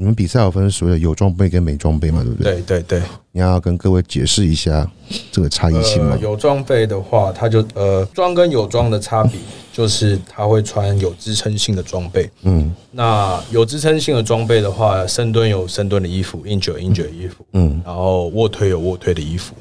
[0.00, 2.22] 你们比赛有分所谓的有装备跟没装备嘛？
[2.22, 2.52] 对不对？
[2.62, 4.88] 对对对，你要跟各位解释一下
[5.32, 6.18] 这个差异性吗呃，？
[6.18, 9.32] 有装备的话，它就呃装跟有装的差别
[9.72, 12.30] 就是它会穿有支撑性的装备。
[12.42, 19.52] 嗯那有支撑性的装备的话，深蹲有深蹲的衣服，硬举有硬举的衣服，嗯然后卧推有卧推的衣服。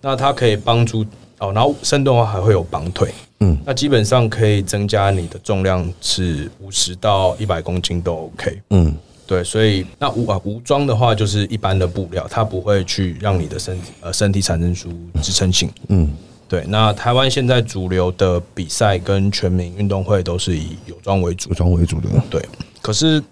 [0.00, 1.04] 那它可以帮助
[1.38, 8.58] 哦，然后深蹲的话还会有绑腿，嗯，那基本上可以增加你的重量是五十到一百公斤都 OK。
[8.70, 8.94] 嗯，
[9.26, 15.70] 对，所以那无啊无装的话就是一般的布料，它不会去让你的身体呃身体产生出支撑性。
[15.88, 16.10] 嗯，
[16.48, 21.54] 对，那台湾现在主流的比赛跟全民运动会都是以有装为主有。
[21.54, 22.44] 装为主的，对，
[22.82, 23.22] 可是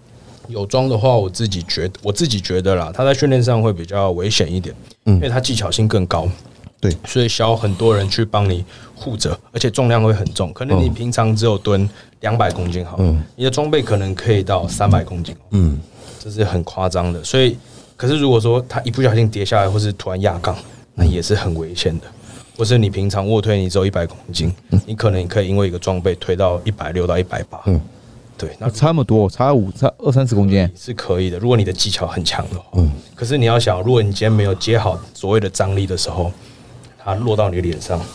[0.47, 4.73] 有装的话，我自己觉得我自己觉得啦，它在训练上会比较危险一点，
[5.05, 6.27] 嗯因为它技巧性更高。
[6.79, 8.65] 对，所以需要很多人去帮你
[9.01, 10.53] 护着，而且重量会很重。
[10.53, 15.79] 可能你嗯平常只有蹲两百公斤好，嗯你的装备可能可以到三百公斤，嗯，
[16.19, 17.23] 这是很夸张的。
[17.23, 17.57] 所以，
[17.97, 20.55] 可是如果说他一不小心跌下来，或是突然压杠，
[20.93, 22.05] 那也是很危险的。
[22.57, 24.53] 或是你平常卧推你只有一百公斤，
[24.85, 27.81] 你可能可以因为一个装备推到一百六到一百八，嗯
[28.37, 31.39] 对，那差那么多，差五差二三十公斤，是可以的。
[31.39, 36.31] 如果你的技巧很强的话，嗯可是你要想，如果你今天没有接好所谓的张力的时候，
[37.03, 38.05] 它落到你的脸上是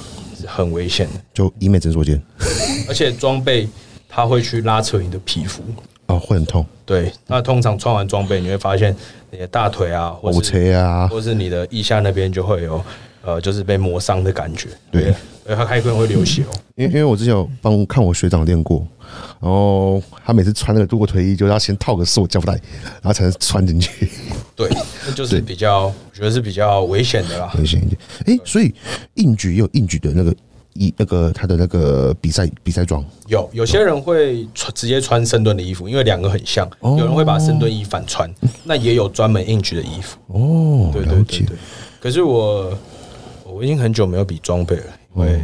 [0.47, 1.21] 很危险的。
[1.33, 2.21] 就医美诊所间，
[2.89, 3.69] 而且装备
[4.09, 5.63] 它会去拉扯你的皮肤，
[6.07, 7.13] 哦，会很痛，对。
[7.27, 8.95] 那通常穿完装备，你会发现
[9.31, 12.83] 你的大腿啊，或骨是车啊，或是你的腋下那边就会有
[13.27, 14.69] 呃，就是被磨伤的感觉。
[14.93, 15.13] 对，
[15.45, 16.55] 而且它还可能会流血哦。
[16.77, 18.87] 因为因为我之前有帮看我学长练过，
[19.41, 24.09] 然后他每次穿那个渡过腿衣，就要先套个塑胶带，然后才能穿进去，
[24.55, 24.69] 对，
[25.05, 27.53] 那就是比较，我觉得是比较危险的啦。
[27.59, 27.99] 危险一点。
[28.27, 28.73] 诶，所以
[29.15, 30.33] 硬举也有硬举的那个
[30.75, 36.65] 衣，那个他的那个比赛比赛装，有有些人会穿直接穿深蹲的衣服，因为两个很像。
[36.79, 40.17] 哦有人会把深蹲衣反穿，那也有专门硬举的衣服。
[40.29, 41.57] 哦，对对对对。
[41.99, 42.73] 可是我
[43.49, 45.41] 我已经很久没有比装备了，因为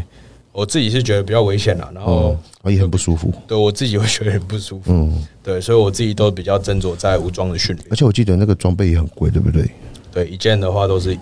[0.52, 4.92] 我自己是觉得比较危险了，然后哦，啊也很不舒服，对我自己会觉得很不舒服。
[4.92, 7.96] 嗯，对，所以我自己都比较斟酌在武装的训练而。
[7.96, 9.70] 且我记得那个装备也很贵，对不对？
[10.12, 11.16] 对，一件的话都是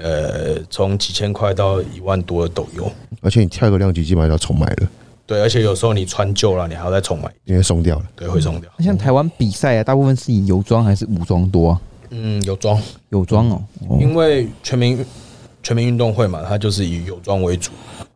[0.00, 2.90] 呃从几千块到一万多的都有。
[3.20, 4.88] 而且你跳一个量级，基本上要重买了，
[5.26, 8.04] 对，而且有时候你穿旧了，你还要再重买，因为松掉了。
[8.16, 8.68] 对，会松掉。
[8.76, 11.80] 那像台湾比赛啊，大部分是以油装还是武装多啊？
[12.10, 12.78] 嗯，有装，
[13.10, 14.98] 有装哦，哦因为全民
[15.62, 17.70] 全民运动会嘛，它就是以有装为主，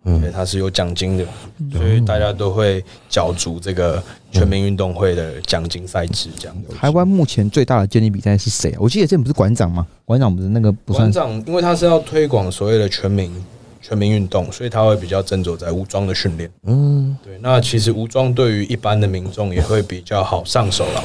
[0.05, 1.25] 嗯对，它是有奖金的，
[1.73, 6.57] 所以大家都会角逐这个全民运动会的奖金赛制这样。
[6.79, 8.79] 台湾目前最大的健力比赛是谁啊？
[8.81, 9.87] 我记得这不是馆长吗？
[10.05, 13.33] 馆长不是那个不算馆长，因为他是要推广所谓的全民
[13.81, 16.51] 全民运动，所以他会比较斟酌在武装的训练。
[16.65, 21.05] 嗯，对，那其实武装对于一般的民众也会比较好上手啦。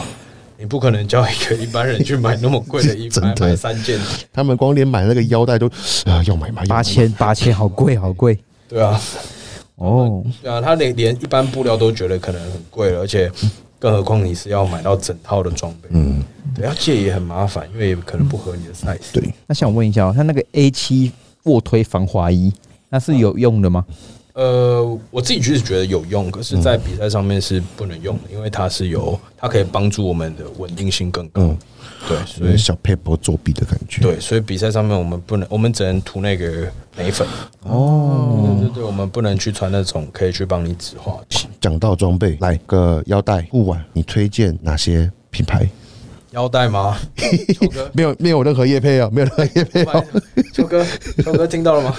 [0.61, 3.99] 你不可能叫一个一般人去买那么贵的 衣服，买买三件，
[4.31, 5.65] 他们光连买那个腰带都
[6.05, 8.37] 啊要买买八千八千，好贵好贵。
[8.69, 9.01] 对啊，
[9.77, 10.23] 哦。
[10.39, 13.31] 对啊，他连连一般布料都觉得可能很贵了，而且
[13.79, 16.21] 更何况你是要买到整套的装备，嗯，
[16.55, 19.11] 对，要借也很麻烦，因为也可能不合你的 size。
[19.11, 21.11] 对，那想问一下哦，他那个 A 七
[21.45, 22.53] 卧推防滑衣，
[22.87, 23.83] 那是有用的吗？
[24.33, 31.41] 呃，我自己就是觉得有用，可是，在比赛上面是不能用的，因为它是有，它可以帮助我们的稳定性更高。
[31.41, 31.57] 嗯
[32.09, 36.67] 对，所以小 paper 作弊的感觉。，对，所以比赛上面我们不能，我们只能涂那个
[36.97, 37.27] 眉粉。
[37.61, 41.19] 哦，对对对，我们不能去穿那种可以去帮你指化
[41.59, 45.69] 讲到装备，来个腰带、护腕，你推荐哪些品牌？
[46.31, 46.97] 腰带吗？
[47.59, 50.03] 秋哥， 没有，没有任何叶配啊，没有任何叶配啊。
[50.53, 50.85] 秋哥，
[51.23, 51.95] 秋哥听到了吗？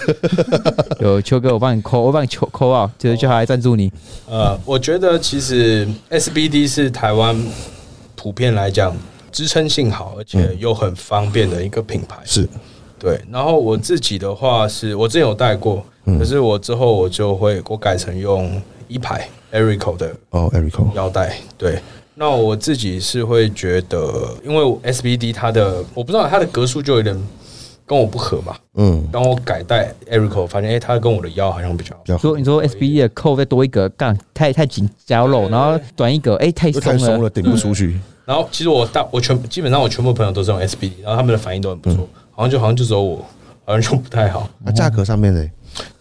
[1.00, 3.92] 有秋哥，我帮你扣，我帮你扣扣啊，就是叫他来赞助你。
[4.28, 7.36] 呃，我觉得其实 SBD 是台湾
[8.16, 8.96] 普遍来讲
[9.30, 12.16] 支撑性好，而且又很方便的一个品牌。
[12.24, 12.48] 是，
[12.98, 15.84] 对，然后我自己的话是我之前有带过，
[16.18, 21.36] 可是我之后我就会我改成用一排 Erico 的哦，Erico，腰带。
[21.58, 21.78] 对，
[22.14, 27.16] 那我自己是会觉得，因为 SBD 它的我不知道它的格数就有点
[27.86, 28.54] 跟我不合嘛。
[28.74, 36.92] 嗯，当我改带 Erico，发现哎、诶它跟我的腰好像比较比较好说你说 SBD 的扣再多一个，杠太太紧加肉，然后短一个，哎，太松了。
[36.92, 37.98] 太松了，顶不出去。
[38.24, 43.16] 然后其实我大我全基本上我全部朋友都是用 SBD，然后他们的反应都很不错，好像就好像就只有我
[43.64, 44.48] 好像就不太好。
[44.64, 45.44] 那价格上面呢？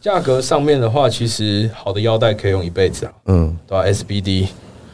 [0.01, 4.47] 价格上面的话，其实好的腰带可以用一辈子啊，嗯，对吧、SBD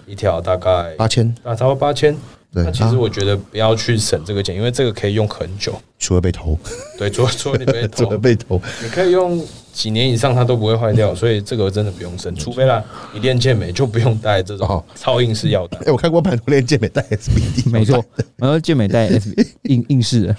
[0.08, 2.16] 一条大概八千，啊差不多八千。
[2.54, 2.64] 对。
[2.64, 5.80] 那其实我觉得不要去省这个钱，因为这个可以用很久。
[6.00, 6.58] 除了被偷，
[6.98, 12.34] 对，除了除了你被 除偷了，被偷，你可以用几年以上它都不会坏掉，所以这个真的不用省。
[12.36, 14.84] 除非啦，你练健美就不用带这种哦。
[14.96, 15.78] 超硬式腰带。
[15.86, 18.04] 哎，我看过蛮多练健美带 SBD，没错，
[18.38, 20.36] 然后健美带 S 硬硬式的，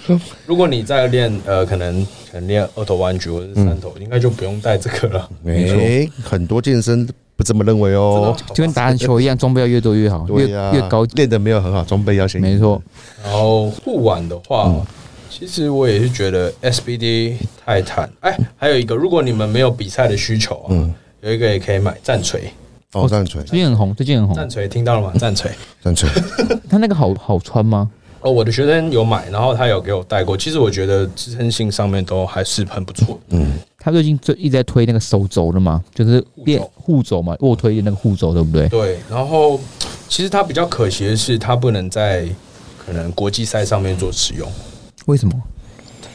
[0.47, 5.29] 如果你在练呃，可能可能练二头弯举或者是三头，应该就不用带这个了。
[5.45, 7.07] 哎，很多健身
[7.39, 8.35] 不这么认为哦。
[8.53, 11.15] 就跟打篮球一样，装备要越多越好，越越高级。
[11.15, 12.81] 练的没有很好，装备要先没错，
[13.23, 14.75] 然后护腕的话，
[15.29, 17.35] 其实我也是觉得 SBD
[17.65, 20.75] 泰坦，哎，还有一个，如果你们没有比赛的需求啊，
[21.21, 22.51] 有一个也可以买战锤，
[22.91, 24.35] 哦，战锤，最近很红，最近很红。
[24.35, 25.13] 战锤听到了吗？
[25.17, 25.49] 战锤。
[25.81, 26.09] 战锤，
[26.69, 27.89] 它那个好好穿吗？
[28.21, 30.35] 哦，我的学生有买，然后他有给我带过。
[30.35, 33.17] 其实我觉得支撑性上面都还是很不错。
[33.29, 38.67] 嗯，他最近最一直在推那个手肘的嘛，就是练护护肘嘛，卧推的那个护肘，对不对？
[38.67, 39.59] 对，然后
[40.07, 42.27] 其实他比较可惜的是，他不能在
[42.85, 44.47] 可能国际赛上面做使用。
[45.05, 45.33] 为什么？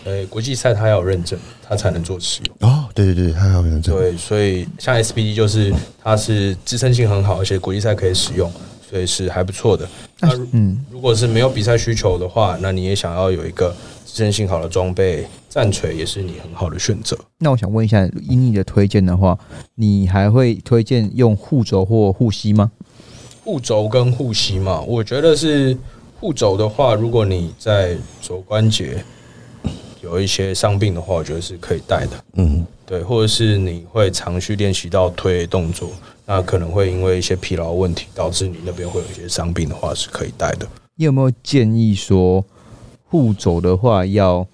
[0.05, 2.71] 呃，国际赛它要有认证，它才能做使用。
[2.71, 8.53] 哦，对对对，他要有认证，对，所以像 SBD 就是它是支撑性很好，而且国际赛可以使用，
[8.87, 9.89] 所以是还不错的。
[10.21, 13.75] 那嗯，如果是没有比赛需求的话，那你也想要有一个
[14.15, 17.19] 支撑性好的装备，战锤也是你很好的选择。
[17.41, 19.37] 那我想问一下，以你的推荐的话，
[19.75, 22.71] 你还会推荐用护肘或护膝吗？
[23.43, 25.77] 护肘跟护膝嘛，我觉得是
[26.21, 29.05] 护肘的话，如果你在肘关节
[30.01, 32.25] 有一些伤病的话，我觉得是可以带的。
[32.35, 35.91] 嗯，对，或者是你会常去练习到推动作，
[36.25, 40.69] 那可能会因为一些疲劳问题导致你那边会有一些伤病的话，是可以带的。
[40.95, 42.45] 你有没有建议说
[43.15, 44.45] 护肘的话要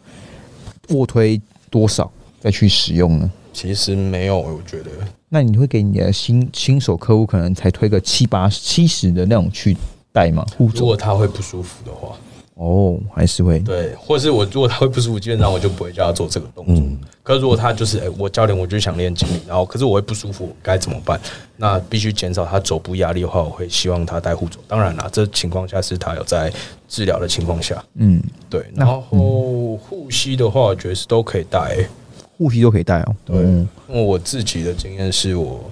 [0.90, 1.40] 卧推
[1.70, 3.30] 多少再去使用呢？
[3.54, 4.90] 其实没有，我觉得
[5.30, 9.74] 那你会给你的新新手客户可能才推个七八七十的那种去
[10.12, 10.44] 带吗？
[10.58, 12.14] 护肘如果他会不舒服的话，
[12.60, 16.74] 哦，还是会对，或是我如果他会不舒服，基本上我就不会叫他做这个动作。
[16.76, 21.18] 嗯可是如果他就是哎、我教练我就想练筋力，然后可是我会不舒服，该怎么办？
[21.56, 24.58] 那必须减少他肘部压力的话，我会希望他带护肘。
[24.66, 26.52] 当然啦，这情况下是他有在
[26.88, 28.64] 治疗的情况下，嗯，对。
[28.74, 31.88] 然后护膝的话，我觉得是都可以带、欸
[32.36, 33.14] 护膝都可以带哦。
[33.24, 35.62] 对，嗯因为我自己的经验是我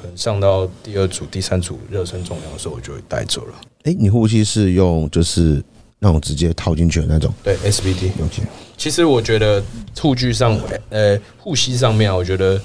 [0.00, 3.54] 可能上到第二组、第三组热身重量的时候，我就会带走了。
[3.84, 5.64] 哎，你护膝是用就是
[5.98, 8.06] 那种直接套进去的那种，对，SBD。
[8.18, 8.42] 了解，
[8.76, 9.62] 其实我觉得
[10.00, 10.58] 护具上，
[10.90, 12.60] 呃，护膝上面啊，我觉得，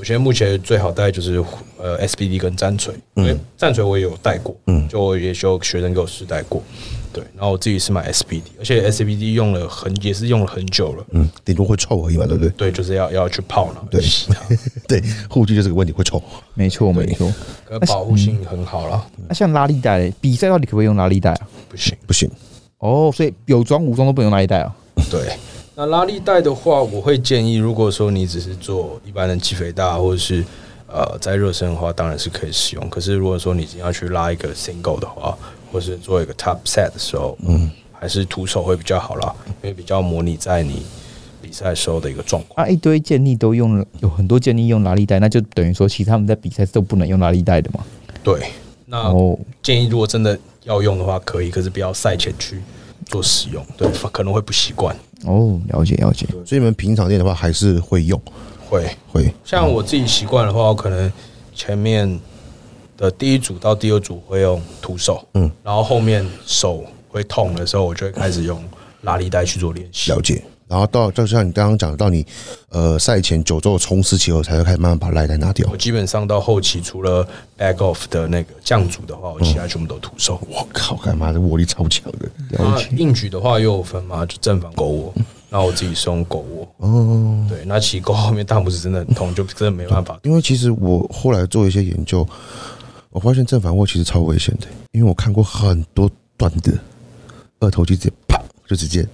[0.00, 1.44] 我觉得目前最好带就是
[1.76, 6.62] 呃 SBD 跟战锤，因为战锤我也有带过，嗯就我也有学生给我试带过，
[7.12, 12.48] 对，然后我自己是买 SBD，而且 SBD 用了很也是用了很久了，嗯，顶多会臭而已嘛，对不对？
[12.56, 14.00] 对，就是要要去泡然后对，
[14.88, 16.22] 对，护具就是个问题，会臭。
[16.54, 17.30] 没错没错。
[17.68, 21.48] 可保护性很好了，那像拉力带，比赛到底可不可以用拉力带啊？
[21.68, 21.94] 不行。
[22.06, 22.30] 不行，
[22.78, 24.74] 哦，所以有装无装都不能用拉力带啊。
[25.10, 25.36] 对，
[25.80, 30.44] 那拉力带的话，我会建议，如果说你只是做一般的肌肥大，或者是
[30.86, 32.86] 呃在热身的话，当然是可以使用。
[32.90, 35.34] 可是如果说你今天要去拉一个 single 的话，
[35.72, 40.82] 或是做一个 top set 的时候，嗯，还是徒手会比较好啦，因为比较模拟在你
[41.40, 42.62] 比赛时候的一个状况。
[42.62, 47.82] 啊，一堆建议都用了，有很多建议用拉力带，那就等于说，其实他们在比赛都不能用拉力带的嘛。
[48.22, 48.50] 对，
[48.84, 52.60] 那哦，建议如果真的要用的话，可以，可是不要赛前去
[53.06, 54.94] 做使用，对，可能会不习惯。
[55.24, 56.26] 哦，了解了解。
[56.44, 58.20] 所以你们平常练的话还是会用，
[58.68, 61.12] 会，会像我自己习惯的话，我可能
[61.54, 62.18] 前面
[62.96, 68.62] 的第一组到第二组会用徒手，嗯，然后后面手会痛的时候，我就会开始用
[69.02, 70.10] 拉力带去做练习。
[70.10, 70.42] 了解。
[70.70, 72.24] 然后到就像你刚刚讲到你
[72.68, 75.76] 呃赛前九周的冲刺期后，才会开始慢慢把赖带拿掉我。
[75.76, 77.26] 基本上到后期，除了
[77.58, 80.40] back off 的那个降阻的话，我其他全部都徒手。
[80.48, 85.12] 我靠，干嘛的握力超强的那硬举的话又有分嘛，就正反勾握。
[85.52, 87.44] 那我自己是用狗握，哦。
[87.48, 90.20] 对，那其实勾后面大拇指真的很痛，就真的没办法。
[90.22, 92.24] 因为其实我后来做一些研究，
[93.10, 96.72] 我发现正反握其实超危险的，因为我看过很多断的
[97.58, 99.04] 二头肌直接啪就直接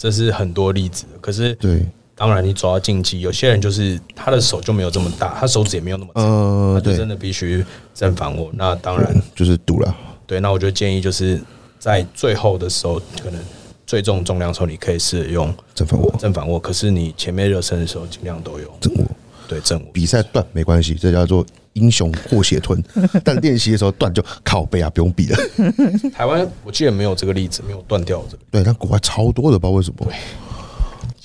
[0.00, 1.84] 这是很多例子，可是对，
[2.14, 6.24] 当然你走到竞技，有些人就是他的手就没有这么大，他手指也没有那么长。
[6.24, 7.62] 呃对那就真，的必须
[7.94, 8.50] 正反握。
[8.54, 9.94] 那当然，就是赌了，
[10.26, 11.38] 对，那我就建议就是
[11.78, 13.38] 在最后的时候，可能
[13.86, 16.58] 最重重量的时候，你可以试着用正反握正反握。
[16.58, 19.04] 可是你前面热身的时候，尽量都有正握。
[19.50, 19.90] 对正握。
[19.92, 22.80] 比赛断没关系，这叫做英雄过血吞。
[23.24, 25.36] 但练习的时候断就靠背啊，不用比了。
[26.14, 28.42] 台湾我记得没有这个例子，没有断掉这个。
[28.52, 30.06] 对，但国外超多的，不知道为什么。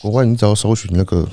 [0.01, 1.27] 国外你只要搜寻那个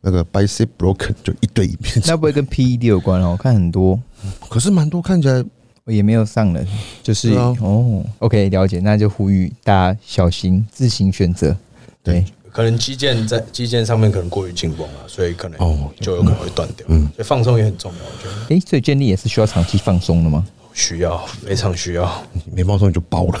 [0.00, 2.02] 那个 bicep broken，就一堆影片。
[2.06, 3.30] 那不会跟 PED 有关哦？
[3.30, 4.00] 我看很多
[4.48, 5.44] 可是蛮多看起来
[5.86, 6.66] 也没有上人，
[7.02, 11.56] 就是、哦，OK，了解，那就呼吁大家小心，自行选择。
[12.02, 12.24] 对，
[12.56, 16.86] 可能肌腱在肌腱上面可能过于紧绷了，所以可能哦就有可能会断掉。
[16.88, 20.42] 嗯所以放松也很重要，我觉得诶，所以建立也是需要长期放松的吗？
[20.72, 22.10] 需要非常需要。
[22.50, 23.38] 没放松你就爆了。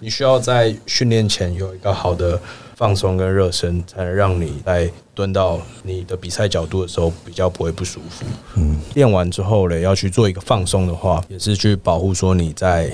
[0.00, 2.40] 你需要在训练前有一个好的
[2.76, 8.24] 放松跟热身，才能让你在蹲到你的比赛角度的时候比较不会不舒服。
[8.54, 12.90] 嗯，练完之后嘞，要去做一个放松的话，也是去保护说你在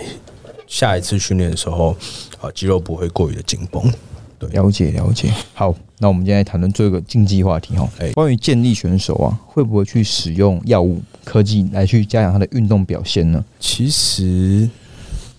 [0.66, 1.96] 下一次训练的时候，
[2.40, 3.88] 啊，肌肉不会过于的紧绷。
[4.48, 5.32] 了解了解。
[5.54, 13.44] 好，那我们今天来谈论最后一个竞技话题哈，哎关于健力选手啊，会不会去使用药物科技来去加强他的运动表现呢？
[13.60, 14.68] 其实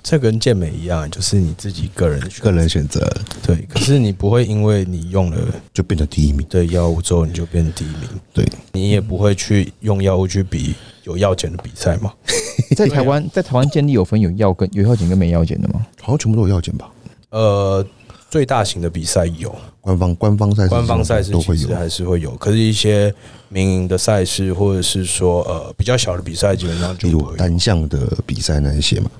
[0.01, 3.09] 这跟健美一样，就是你自己个人的个人选择
[3.41, 5.37] 对，可是你不会因为你用了
[5.73, 6.45] 就变成第一名。
[6.49, 12.13] 对药物之后你就变成第一名，对，你也不会去用药物去比有药检的比赛嘛。
[12.75, 15.85] 在台湾，在台湾建立有分有药跟有药检跟没药检的吗？
[16.01, 16.91] 好像全部都有药检吧？
[17.29, 17.85] 呃，
[18.33, 21.75] 最大型的比赛有，官方官方赛事官方赛事都会有其实。
[21.75, 23.13] 还是会有，可是一些
[23.47, 27.21] 民营的赛事或者是说呃比较小的比赛，基本上就。
[27.35, 29.11] 单项的比赛那一些嘛，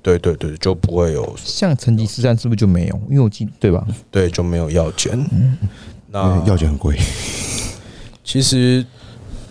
[0.00, 2.98] 对对对，就不会有，像成吉思汗是不是就没有？
[3.10, 3.86] 因为我记对吧？
[4.10, 5.12] 对就没有药检。
[5.30, 5.58] 嗯
[6.06, 6.98] 那为药检很贵。
[8.24, 8.82] 其实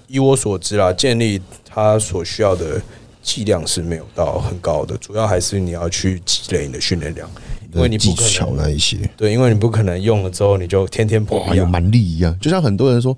[0.07, 2.82] 以我所知啦，建立它所需要的
[3.22, 7.30] 剂量是没有到很高的，主要还是你要去积累你的训练量，
[7.74, 11.65] 因为你技不可巧能那一些，对，因为你不可能用了之后你就天天哇，有。
[11.65, 12.38] 蛮力一样。
[12.39, 13.17] 就像很多人说，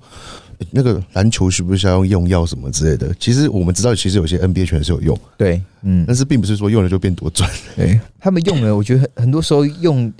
[0.58, 3.12] 诶那个篮球需不需要用用药什么之类的？
[3.18, 7.50] 其实我们知道，其实有些 NBA 拳是有用，对，嗯，但是并不是说用了就变多赚。
[7.74, 10.12] 对他们用了，我觉得很很多时候用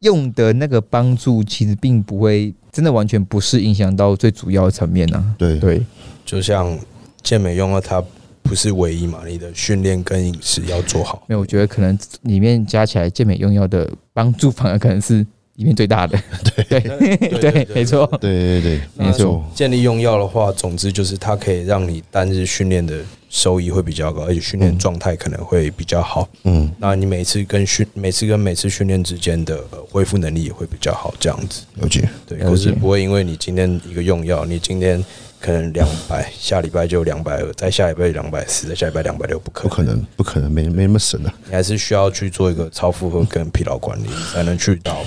[0.00, 5.24] 用的那个帮助，其实并不会真的完全不是影响到最主要的层面啊。
[5.38, 5.80] 对对，
[6.24, 6.76] 就像
[7.22, 8.02] 健美用了它
[8.46, 11.22] 不是唯一嘛，你的训练跟饮食要做好。
[11.26, 15.26] 没有，我觉得可能里面加起来健美用药的帮助，反而可能是
[15.56, 16.18] 里面最大的。
[16.56, 18.06] 对对对，没错。
[18.20, 26.28] 对对对，没错建立用药的话，总之就是它可以让你单日训练的收益会比较高，而且训练状态可能会比较好。
[26.44, 31.62] 嗯，那你每次跟训每次跟每次训练之间的、呃、恢复能力也会比较好，这样子。
[31.76, 32.08] 了解。
[32.26, 35.02] 对，可是不会因为你今天一个用药，你今天
[35.40, 39.68] 可能两百，下礼拜就两百二，再下礼拜两百四，再下礼拜两百六，不可能。
[39.68, 41.32] 不可能，不可能，没没那么神啊！
[41.46, 45.04] 你还是需要去做一个超负荷跟疲劳管理，才能去到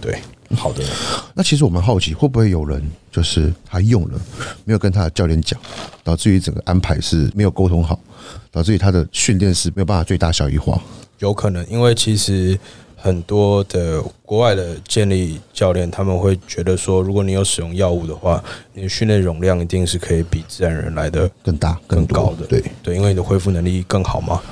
[0.00, 0.18] 对
[0.56, 0.82] 好的。
[1.34, 4.20] 那其实我们好奇，会不会有人就是他用了，
[4.64, 5.58] 没有跟他的教练讲，
[6.02, 7.98] 导致于整个安排是没有沟通好，
[8.50, 10.80] 导致于他的训练是没有办法最大效益化。
[11.18, 12.58] 有可能，因为其实
[13.00, 18.42] 很多的国外的建立教练，他们会觉得说，如果你有使用药物的话，
[18.74, 22.44] 你的训练容量一定是可以比自然人来的更大、更高的。
[22.46, 24.42] 对，对，因为你的恢复能力更好嘛，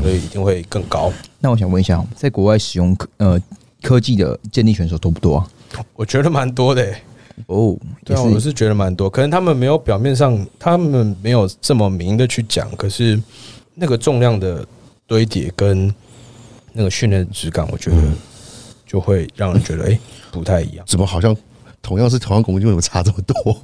[0.00, 1.12] 所以一定会更高。
[1.40, 3.42] 那我想问一下，在国外使用科呃
[3.82, 5.46] 科技的健力选手多不多啊？
[5.94, 7.02] 我觉得蛮多的、欸。
[7.48, 13.20] 哦，对啊，我是觉得蛮多，可能他们没有表面上，他们没有这么明的去讲，可是
[13.74, 14.64] 那个重量的
[15.06, 15.94] 堆叠跟
[16.76, 17.96] 那个训练的质感，我觉得
[18.86, 20.00] 就会让人觉得哎、诶
[20.30, 20.84] 不太一样。
[20.86, 21.34] 怎么好像
[21.80, 23.56] 同样是同样公斤，为什么差这么多？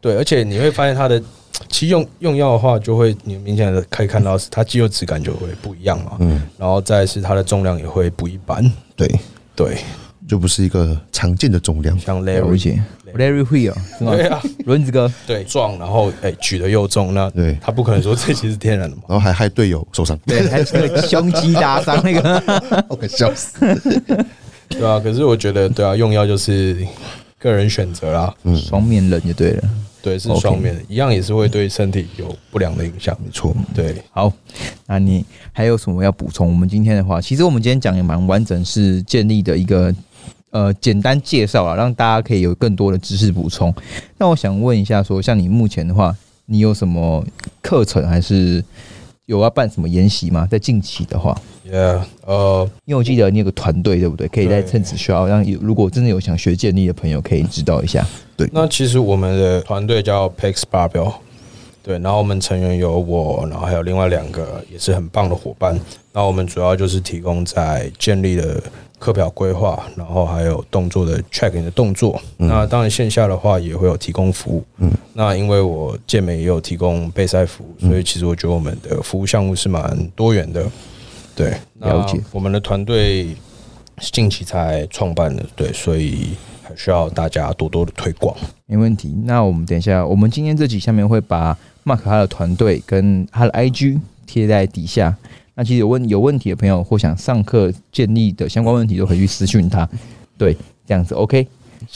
[0.00, 1.20] 对，而且你会发现它的，
[1.68, 8.62] 其实用用药的话，就会你明显的可以看到是它肌肉质感就会不一样嘛，嗯，然后再是它的重量也会不一般。
[8.94, 9.10] 对，
[9.56, 9.78] 对，
[10.28, 11.98] 就不是一个常见的重量。
[11.98, 12.82] 像了 Larry，解
[13.14, 14.14] ，Larry Wheel 是吗？
[14.14, 19.02] 对啊，轮子哥，对，撞，然后哎、举的又重，那对他不可能说这其实是天然的嘛。
[19.08, 22.42] 然后还害队友受伤，对，还有那个胸肌打伤那个，
[22.88, 23.58] 我快笑死。
[24.68, 26.86] 对啊，可是我觉得，对啊，用药就是
[27.38, 29.62] 个人选择啦，嗯双面人就对了。
[30.02, 33.16] 对，是双面的，一样也是会对身体有不良的影响。
[33.24, 34.30] 没错，对，好，
[34.86, 36.46] 那你还有什么要补充？
[36.46, 39.90] 我们今天的话，其实我们今天讲也蛮完整，是建立的一个
[40.54, 43.74] 呃简单介绍啊，让大家可以有更多的知识补充。
[44.16, 47.24] 那我想问一下说像你目前的话，你有什么
[47.60, 48.64] 课程，还是
[49.26, 50.46] 有要办什么研习吗？
[50.48, 51.36] 在近期的话
[51.68, 54.28] ，Yeah，呃，因为我记得你有个团队，对不对？
[54.28, 58.06] 可以在趁此需要让有如果真的有想学建立的朋友，可以知道一下。
[58.36, 61.14] 对那其实我们的团队叫 Pex Barbell，
[61.84, 65.78] 对，然后我们成员有我，然后还有另外两个也是很棒的伙伴。
[66.14, 68.58] 那我们主要就是提供在建立的
[68.98, 72.18] 课表规划，然后还有动作的 check 你的动作。
[72.38, 74.64] 那当然线下的话也会有提供服务。
[74.78, 80.64] 嗯，那因为我健美也有提供备赛服务，所以其实我觉得我们的服务项目是蛮多元的。
[81.36, 83.36] 对，了解我们的团队
[83.98, 86.30] 近期才创办的，对，所以
[86.62, 88.34] 还需要大家多多的推广。
[88.64, 89.14] 没问题。
[89.24, 91.54] 那我们等一下，我们今天这集下面会把
[91.84, 95.16] Mark 他的团队跟他的 IG 贴在底下。
[95.54, 99.88] 那其实有问有问题的朋友或想上课建立的相关问题，都可以去私讯他。
[100.36, 100.56] 对，
[100.86, 101.46] 这样子 OK。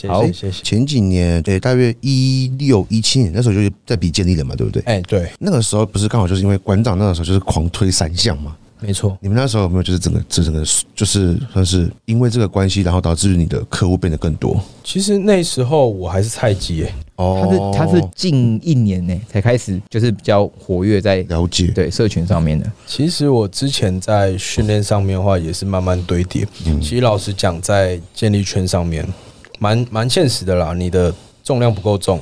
[0.06, 0.62] 好谢谢，谢谢。
[0.62, 4.82] 前几年，对，大约一六一七年那时候就是在比建立了嘛，对不对？
[4.82, 8.54] 哎、对，那个时候不是刚好就是因为馆长那个时候就是狂推三项嘛？
[8.80, 9.16] 没错。
[9.20, 10.64] 你们那时候有没有就是整个这整个
[10.94, 14.60] 就是算是因为这个关系，然后导致你的客户变得更多？
[14.84, 22.70] 其实那时候我还是菜鸡耶，哦他是他是近一年呢才开始就是比较活跃在了解，对社群上面的。
[22.86, 26.46] 其实我之前在训练上面的话，也是慢慢堆叠。
[26.66, 29.06] 嗯其实老实讲，在建立圈上面，
[29.58, 30.72] 蛮蛮现实的啦。
[30.72, 31.12] 你的
[31.42, 32.20] 重量不够重，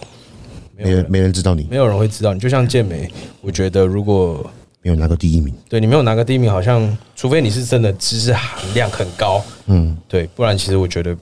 [0.77, 2.41] 没有人没人没人知道你没有人会知道你。
[2.41, 3.09] 就像健美，
[3.41, 4.49] 我觉得如果
[4.87, 11.13] 没有拿过第一名，对你没有拿个第一名，好像除非你是真的知识含量很高，嗯，对，不然其实我觉得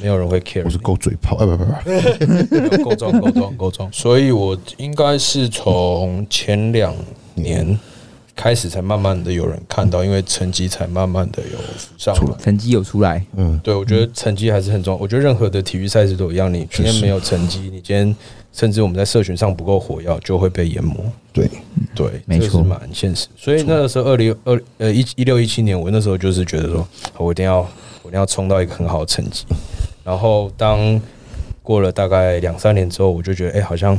[0.00, 3.88] 没有人会 care 我是够嘴炮，哎不不不，够重够重够重。
[3.92, 6.92] 所以我应该是从前两
[7.36, 7.78] 年
[8.34, 12.36] 开始，才慢慢的有人看到，因为成绩才慢慢的有浮上来。
[12.42, 15.00] 成绩有出来，嗯，对，我觉得成绩还是很重要。
[15.00, 18.16] 我觉得任何的体育赛事都一样，你今天没有成绩，你今天
[18.52, 20.94] 甚至我们在社群上不够火药，就会被淹没。
[21.32, 21.48] 对，
[21.94, 23.26] 对，没错蛮现实。
[23.36, 26.86] 所以那个时候，二零二呃一一六一七年，我那时候就是觉得说，
[27.16, 27.60] 我一定要
[28.02, 29.46] 我一定要冲到一个很好的成绩。
[30.04, 31.00] 然后当
[31.62, 33.98] 过了大概两三年之后，我就觉得，哎、好像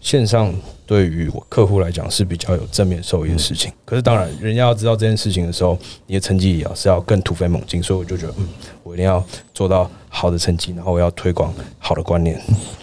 [0.00, 0.52] 线上
[0.86, 3.72] 对于我客户来讲是比较有正面受益的事情。
[3.84, 7.82] 可是当然，人家要知道这件事情的时候，你的成绩也要是要更突飞猛进。
[7.82, 8.48] 所以我就觉得，嗯，
[8.82, 9.24] 我一定要
[9.54, 12.40] 做到好的成绩，然后我要推广好的观念，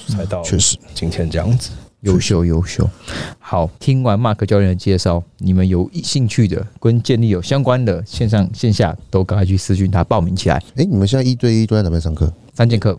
[0.07, 1.71] 才到确实今天这样子。
[2.01, 2.89] 优秀优秀。
[3.39, 10.55] 好，听完 Mark 教练的介绍，你们有兴趣的跟建立有相关的线上线下都赶快去私讯他报名起来。
[10.77, 12.31] 哎，你们现在一对一都在哪边上课？
[12.53, 12.97] 三节课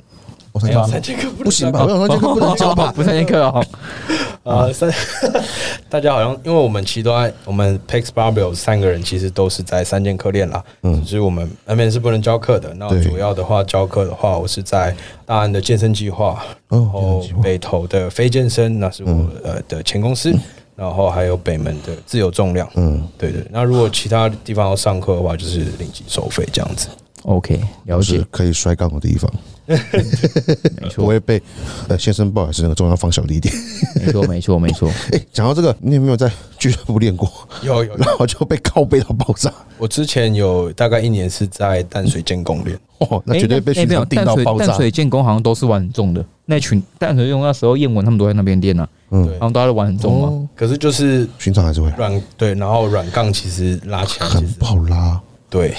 [0.52, 1.82] 我三没有节三节课不不行吧？
[1.84, 2.92] 我想说这个不能教吧？
[2.94, 3.64] 不是三节课哦。
[4.42, 4.90] 呃，三，
[5.90, 12.72] 大家好像因为我们其实都在我们 Pex Barbell 三个人其实都是在三剑课练啦，嗯，只是我们那边是不能教课的。
[12.74, 14.96] 那主要的话教课的话，我是在
[15.26, 19.10] 大安的健身计划，哦然后北投的非健身，那是我
[19.44, 20.34] 呃的前公司，
[20.74, 23.44] 然后还有北门的自由重量，嗯，对对。
[23.50, 26.88] 那如果其他地方要上课的话，就是零级收费这样子。
[27.24, 29.30] OK，了解，可以摔杠的地方，
[30.82, 31.40] 没错，不会被
[31.88, 33.54] 呃先生不好意思，那个重量放小了一点。
[33.94, 34.90] 没错，没错，没错。
[35.12, 37.30] 哎，讲到这个，你有没有在俱乐部练过？
[37.62, 39.52] 有有，然后就被靠背到爆炸？
[39.78, 42.78] 我之前有大概一年是在淡水建工练。
[42.98, 44.72] 哦，那绝对被哎没有学长定淡水淡到爆炸。
[44.74, 50.28] 水建工好像都是玩很重的，那群淡水建工那时候燕文他们都在那边练啊，嗯对然后大家都玩很重嘛。
[50.28, 55.18] 哦，可是就是寻常还是会软对，然后软杠其实拉起来很不好拉，
[55.48, 55.74] 对，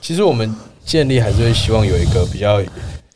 [0.00, 0.52] 其实我们
[0.84, 2.60] 建立还是会希望有一个比较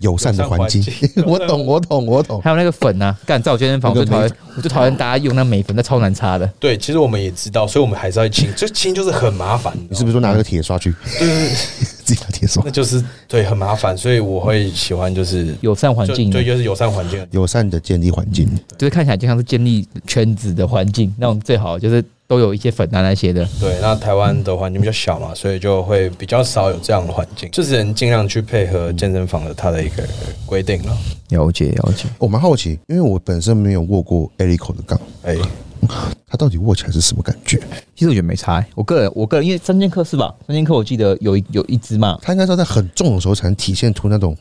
[0.03, 0.85] 友善的环境
[1.25, 2.43] 我懂，我懂，我懂。
[2.43, 6.47] 还有那个粉啊，干在我健身房最讨厌，我就讨厌大家用那美粉，那超难擦的。
[6.61, 10.95] 对，其实我们也知道，所以我们还是要清，就清就是很麻烦，你是不是说拿那个铁刷去？
[11.19, 11.55] 对对对，
[12.05, 12.71] 自己拿铁刷那。
[12.71, 17.27] 就是对很麻烦，所以我会喜欢就是友善环境，就对，就是友善环境。
[17.31, 18.49] 友善的建立环境，
[18.79, 23.47] 就是看起来就像是建立圈子的环境，那种最好就是都有一些粉啊那些的。
[23.61, 30.03] 对，那台湾的环境比较小嘛，所以就会比较少有这样的环境，就是能尽量去配合健身房的它的一个
[30.47, 30.97] 规定了。
[31.29, 35.37] 了解了解，我蛮好奇，因为我本身没有握过 Erico 的杠，哎，
[36.27, 37.59] 它到底握起来是什么感觉？
[37.95, 38.67] 其实我觉得没差、欸。
[38.75, 40.35] 我个人我个人因为三剑客是吧？
[40.47, 44.37] 三剑客我记得有一有一只嘛，它应该是要在很重的时候才能体现出那种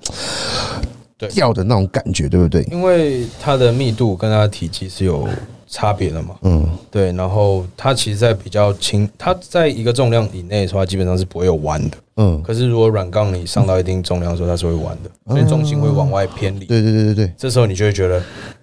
[1.18, 2.64] 对掉的那种感觉，对不对？
[2.72, 5.28] 因为它的密度跟它的体积是有
[5.68, 6.36] 差别的嘛。
[6.42, 11.98] 嗯，对，然后它其实，在比较轻，它在一个重量以内的话，基本上是不会有弯的。
[12.18, 16.66] 嗯，可是如果软杠你上到一定重量的时候，它是会弯的，所以重心会往外偏离。
[16.66, 18.22] 对对对对对，这时候你就会觉得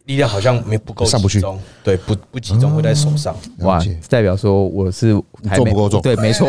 [0.09, 3.37] 力量好像没不够上不去集中，对，不不集中会在手上。
[3.59, 3.79] 哇，
[4.09, 5.13] 代表说我是
[5.55, 6.49] 做不够重对，没错，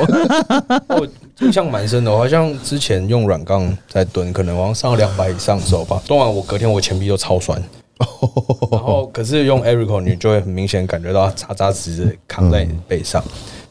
[0.88, 1.05] 我
[1.41, 7.62] 印象蛮深的，我好像之前用软杠在蹲，可能好像上到两百以上的时候吧，蹲完我隔天我前臂就超酸。
[8.72, 13.22] 然后可是用 Erico 你就会很明显感觉到它扎扎实实地扛在你的背上。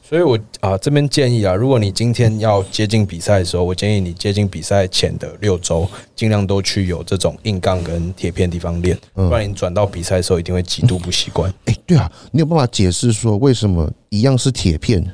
[0.09, 5.87] 所以我啊这边建议啊，如果你今天要接近比赛的时候，我建议你接近比赛前的六周，
[6.17, 11.53] 尽量都去有这种硬杠跟铁片地方练，不然你转到比赛的时候一定会极度不习惯。
[11.67, 15.05] 哎，对啊，你有办法解释说为什么一样是铁片，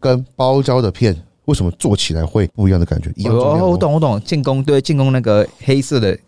[0.00, 3.12] 跟包胶的片，为什么做起来会不一样的感觉？
[3.14, 6.18] 一样哦，哦我懂我懂，进攻对进攻那个黑色的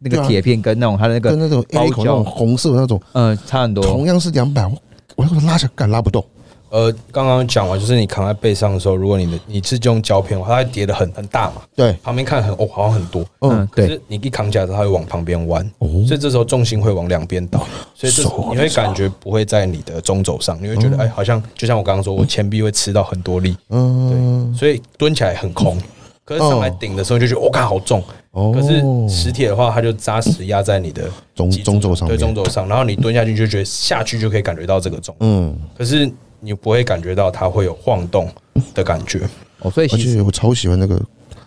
[0.00, 3.82] 那个铁片跟那种它的那个跟那种包 A 口那种胶，红色的那种，嗯，差很多。
[3.82, 4.78] 同样是两百，我
[5.16, 6.22] 我那个拉起来敢拉不动。
[6.70, 15.88] 呃，刚刚讲完，就是你扛在背上的时候，如果你的你是用胶片的话，它会叠的很很大嘛，对，旁边看很哦好像很多，嗯可是你一扛起来之后，它会往旁边弯，哦。
[16.06, 25.76] 所以这时候重心会往两边倒，所以这手你会感觉不会在你的中轴上，你会觉得哎，好像就像我刚刚说，我前臂会吃到很多力，嗯，对所以蹲起来很空。
[26.24, 28.00] 可是上来顶的时候你就觉得我看好重，
[28.32, 38.28] 哦可是磁铁的话，它就扎实压在你的中中轴上对中轴上，然后你蹲下去就觉得下去就可以感觉到这个重，嗯，可是你不会感觉到它会有晃动
[38.72, 39.20] 的感觉。
[39.60, 41.00] 哦，所以而其实且我超喜欢那个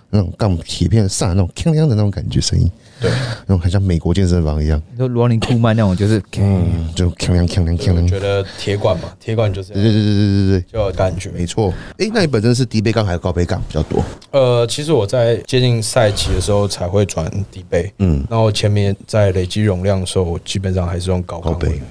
[0.09, 2.69] 那种钢铁片上那种锵锵的那种感觉声音，
[3.01, 3.11] 对，
[3.45, 11.29] 那种很像美国健身房一样，你说罗宁库曼那种就是，嗯，就锵锵锵锵锵觉得铁管嘛，铁管就是对对对对对对对，就有感觉。
[11.31, 11.73] 没错。
[11.97, 14.03] 哎，那你本身是低杯杠还是高杯杠比较多？
[14.31, 21.81] 呃，其实我在接近赛期的时候才会转低杯，嗯，然后前面在累积容量的时候，我基本上还是用高高杯杠位。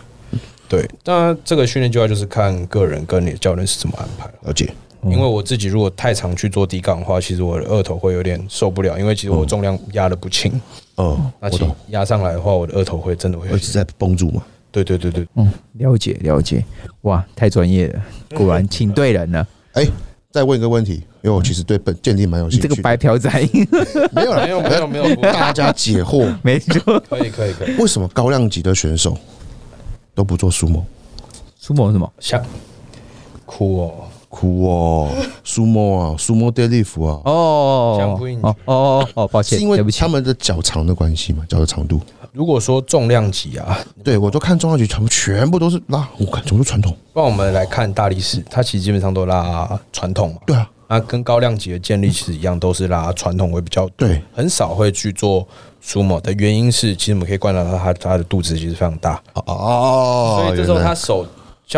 [0.69, 4.35] 对，当然这个训练计划就是看个人跟你的教练是怎么安排了。
[4.45, 4.73] 了解。
[5.05, 10.53] 因为我自己如果太常去做低杠的话，其实我的二头会有点受不了，因为其实我重量压的不轻，
[10.97, 14.43] 哦，那其实我懂，压上来的话，我的额头会真的会一直在绷住嘛。
[14.71, 16.65] 对对对对，嗯，了解了解，
[17.03, 18.03] 哇，太专业了，
[18.35, 19.47] 果然请对人了。
[19.75, 19.87] 哎，
[20.31, 22.75] 再问一个问题，因为我其实对本鉴定蛮有你兴趣的。
[22.75, 23.31] 这个白嫖仔，
[24.13, 29.15] 没有了，没有没有没有， 大家解惑，没错，可以可以可以，为什么高量级的选手
[30.15, 30.83] 都不做苏某？
[31.59, 32.11] 苏某什么？
[32.19, 32.43] 像
[33.45, 33.95] 哭哦，
[34.33, 35.11] 哭哦，
[35.45, 39.61] 苏莫啊，苏莫 deadlift 啊，哦，相扑印哦哦哦哦，抱歉，
[40.01, 42.01] 他，们的脚长的关系嘛，脚的长度。
[42.33, 46.97] 如果说重量级啊，对我都看重量级，全部全部都是拉，我看全部都传统。
[47.13, 55.47] 那我们来看大力士，他其实基本上都拉传统嘛，对啊，那跟高量级的建立其实一样，都是拉传统会比较多，对，很少会去做
[55.83, 61.27] 苏某的原因是，其实我们可以观察到他他的肚子其实非常大，哦，所以这时候他手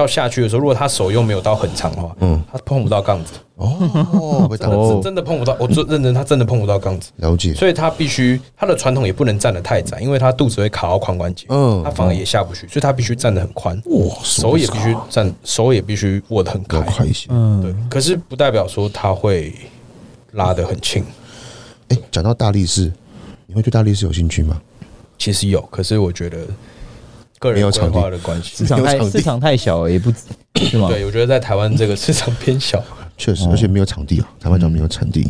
[0.00, 2.42] 要下去的时候，如果他手又没有到很长的话，嗯。
[2.52, 16.78] 他碰不到杠子，哦 被打哦真的碰不到，我真认真，他真的碰不到杠子，了解，所以他必须他的传统也不能站得太窄，因为他肚子会卡到髋关节，嗯他反而也下不去，所以他必须站得很宽，哇，手也必须站，手也必须握得很开。
[16.78, 17.26] 要，快一些。
[17.28, 19.52] 对嗯，，可是不代表说他会
[20.32, 21.04] 拉得很轻。
[21.88, 22.92] 哎，讲到大力士，
[23.46, 24.60] 你会对大力士有兴趣吗？
[25.18, 26.38] 其实有，可是我觉得
[27.38, 30.12] 个人有场地划的关系市，场太市场太小了，也不
[30.56, 30.88] 是吗？
[30.88, 32.82] 对我觉得在台湾这个市场偏小。
[33.16, 35.24] 确实，而且没有场地啊，台湾讲没有场地。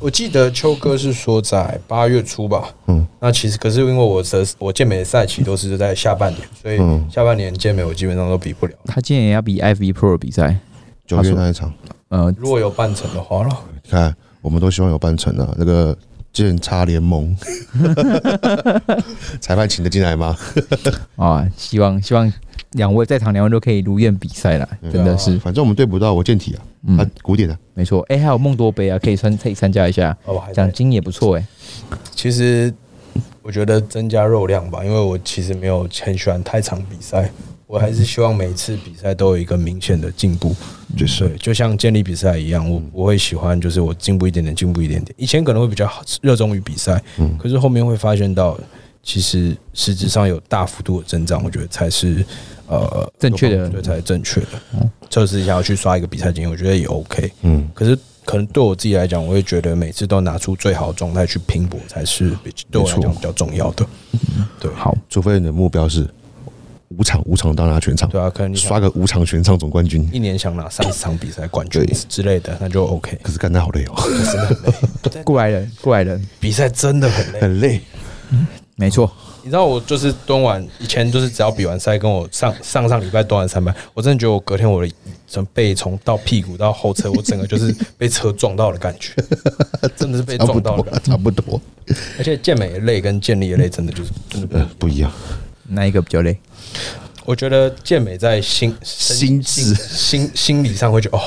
[0.00, 8.72] 我记得秋哥是说在八月初吧，嗯，那其实可是因为我的我健美的赛期都是在下半年，所以嗯下半年健美我基本上都比不了。
[8.86, 10.56] 他今年也要比 FV Pro 比赛，
[11.06, 11.72] 九月那一场，
[12.08, 15.54] 呃，如果有半程的话了，你看，我们都希望有半程啊。
[15.56, 15.96] 那个
[16.32, 17.36] 剑差联盟，
[19.40, 20.36] 裁判请得进来吗？
[21.16, 22.32] 啊，希望希望
[22.72, 28.00] 两位在场两位都可以如愿比赛啦，真的是反正我们对不到，我健体啊，嗯啊，古典啊，没错。
[28.08, 30.16] 哎，还有梦多杯啊，可以参可以参加一下，
[30.54, 31.44] 奖金也不错哎。
[32.14, 32.72] 其实
[33.42, 37.30] 我觉得增加肉量吧，因为我其实没有很喜欢太长比赛，
[37.70, 40.52] 我还是希望每次比赛都有一个明显的进步。
[40.98, 45.14] 就是对，就像建立比赛一样，我我会喜欢，就是我进步一点点，进步一点点。
[45.16, 48.58] 以前可能会比较好热衷于比赛，嗯可是后面会发现到，
[49.04, 52.26] 其实实质上有大幅度的增长，我觉得才是
[52.66, 54.48] 呃正确的对，才是正确的。
[55.08, 57.30] 测试一下要去刷一个比赛经验，我觉得也 OK。
[57.42, 63.86] 嗯，可是可能对我自己来讲，我会觉得每次都拿出最好的状态去拼搏，才是比对我来讲比较重要的。
[64.58, 66.08] 对，好，除非你的目标是
[66.90, 73.16] 五场五场到拿全场，对啊，可能你刷个五场全场总冠军，一年想拿三十场比赛冠军之类的，那就 OK。
[73.22, 77.40] 可是干得好累哦，真的很累，过来人，过来人， 比赛真的很累。
[77.40, 77.80] 很累。
[78.74, 79.12] 没错，
[79.42, 84.92] 你知道我就是蹲完，以前就是只要比完赛，跟我上上上礼拜蹲完三百，我真的觉得我隔天我的
[85.28, 89.12] 从背从到屁股到后侧，我整个就是被车撞到的感觉，
[89.96, 91.00] 真的是被撞到的感觉。
[91.00, 91.60] 多，差不多，
[92.18, 94.70] 而且健美的累跟健力的累真的就是真的不一呃样。
[94.78, 95.12] 不一样。
[95.72, 96.36] 哪一个比较累？
[97.24, 99.74] 我觉得健美在心心智。
[99.74, 101.20] 心心理上会觉得哦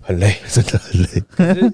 [0.00, 1.22] 很累， 真的很累。
[1.36, 1.72] 可是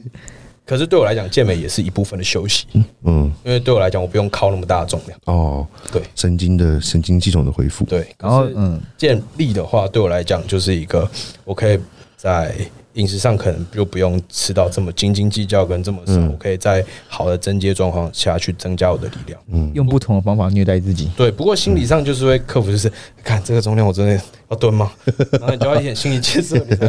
[0.64, 2.66] 可是对我来讲，健美也是一部分的休息，
[3.04, 5.18] 嗯，因为对我来讲，我不用靠那么大的重量。
[5.24, 6.00] 哦，对。
[6.14, 11.08] 神经的神经系统的恢复，对，然后嗯，健力的话，对我来讲就是一个，
[11.44, 11.78] 我可以
[12.16, 12.54] 在
[12.94, 19.40] 饮食上可能就不用吃到这么斤斤计较跟这么少，嗯我可以在好的增阶状况下去增加我的力量。
[19.50, 21.10] 嗯用不同的方法虐待自己。
[21.16, 22.90] 对，不过心理上就是会克服，就是
[23.24, 24.20] 看这个重量我真的
[24.50, 24.92] 要蹲吗？
[25.32, 26.88] 然后你就要一点心理建设，你才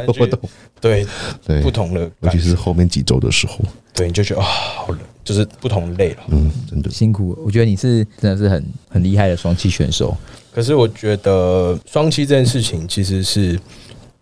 [0.81, 1.05] 对
[1.45, 3.59] 对，不同的尤，其是后面几周的时候，
[3.93, 6.17] 对，你就觉得啊、好累，就是不同累了。
[6.27, 10.15] 嗯，真的，辛苦，我觉得你是真的是很很厉害的双栖选手。
[10.53, 13.57] 可是我觉得双栖这件事情其实是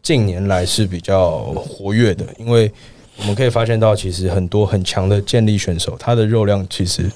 [0.02, 2.72] 近年来是比较活跃的，因为
[3.18, 7.10] 我们可以发现到，其实很多很强的健力选手，他的肉量其实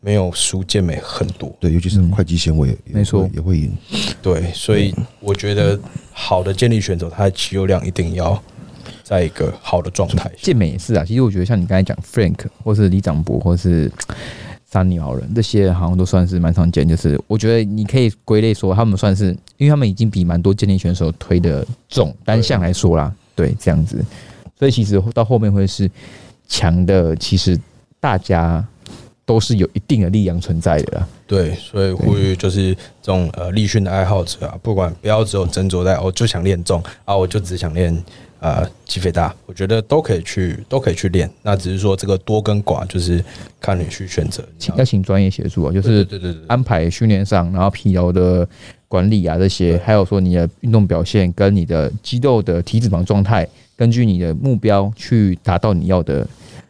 [0.00, 1.54] 没有输健美很多。
[1.60, 3.72] 对，尤其是会计纤维，没错也会赢。
[4.20, 5.78] 对，所以我觉得
[6.12, 8.42] 好的健力选手，他的肌肉量一定要
[9.04, 10.30] 在一个好的状态。
[10.40, 13.88] 健美也是啊，其实我觉得像你刚才讲 Frank 或是李长博或是
[14.72, 16.88] 三尼好人这些，好像都算是蛮常见。
[16.88, 19.26] 就是我觉得你可以归类说，他们算是，
[19.58, 24.02] 因为他们已经比蛮多健力选手推的重，单项来说啦，对，这样子。
[24.58, 25.90] 所以其实到后面会是
[26.48, 27.60] 强的，其实
[28.00, 28.66] 大家
[29.26, 31.08] 都是有一定的力量存在的啦。
[31.26, 37.94] 对，所以呼吁就是这种呃力训的爱好者啊，不管不要只有斟酌在我就想练重啊，我就只想练
[38.42, 41.30] 呃肌肥大，我觉得都可以去都可以去练。
[41.42, 43.24] 那只是说这个多跟寡，就是
[43.60, 44.44] 看你去选择。
[44.58, 48.46] 请要请专业协助啊，就是对对对对，安排训练上，然后疲劳的
[48.88, 56.26] 管理啊这些，还有说你的运动表现跟你的肌肉的体脂肪状态，根据你的目标去达到你要的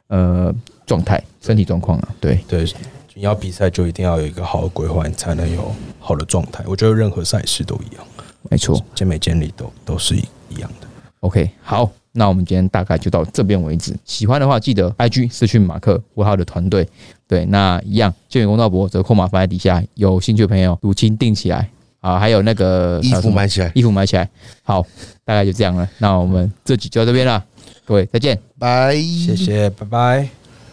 [0.09, 0.55] 呃
[0.85, 2.09] 状态、身体状况啊。
[2.21, 2.67] 对，对，
[3.15, 6.63] 你要比赛就一定要有一个好的规划，你才能有好的状态。
[6.67, 8.05] 我觉得任何赛事都一样，
[8.51, 8.79] 没错。
[8.95, 10.87] 健美健力都都是一一样的。
[11.23, 13.97] OK，好，那我们今天大概就到这边为止。
[14.05, 16.87] 喜欢的话，记得 IG 私讯马克或他的团队。
[17.29, 21.71] 对，那一样，建元公道博折扣码放在底下，有兴趣的朋友如清订起来
[22.01, 24.29] 啊，还有那个衣服买起来，衣服买起来。
[24.65, 24.85] 好，
[25.25, 25.89] 大概就这样了。
[25.99, 27.43] 那我们这集就到这边了，
[27.85, 28.37] 各位再见。
[28.59, 30.42] 拜，谢谢，拜拜。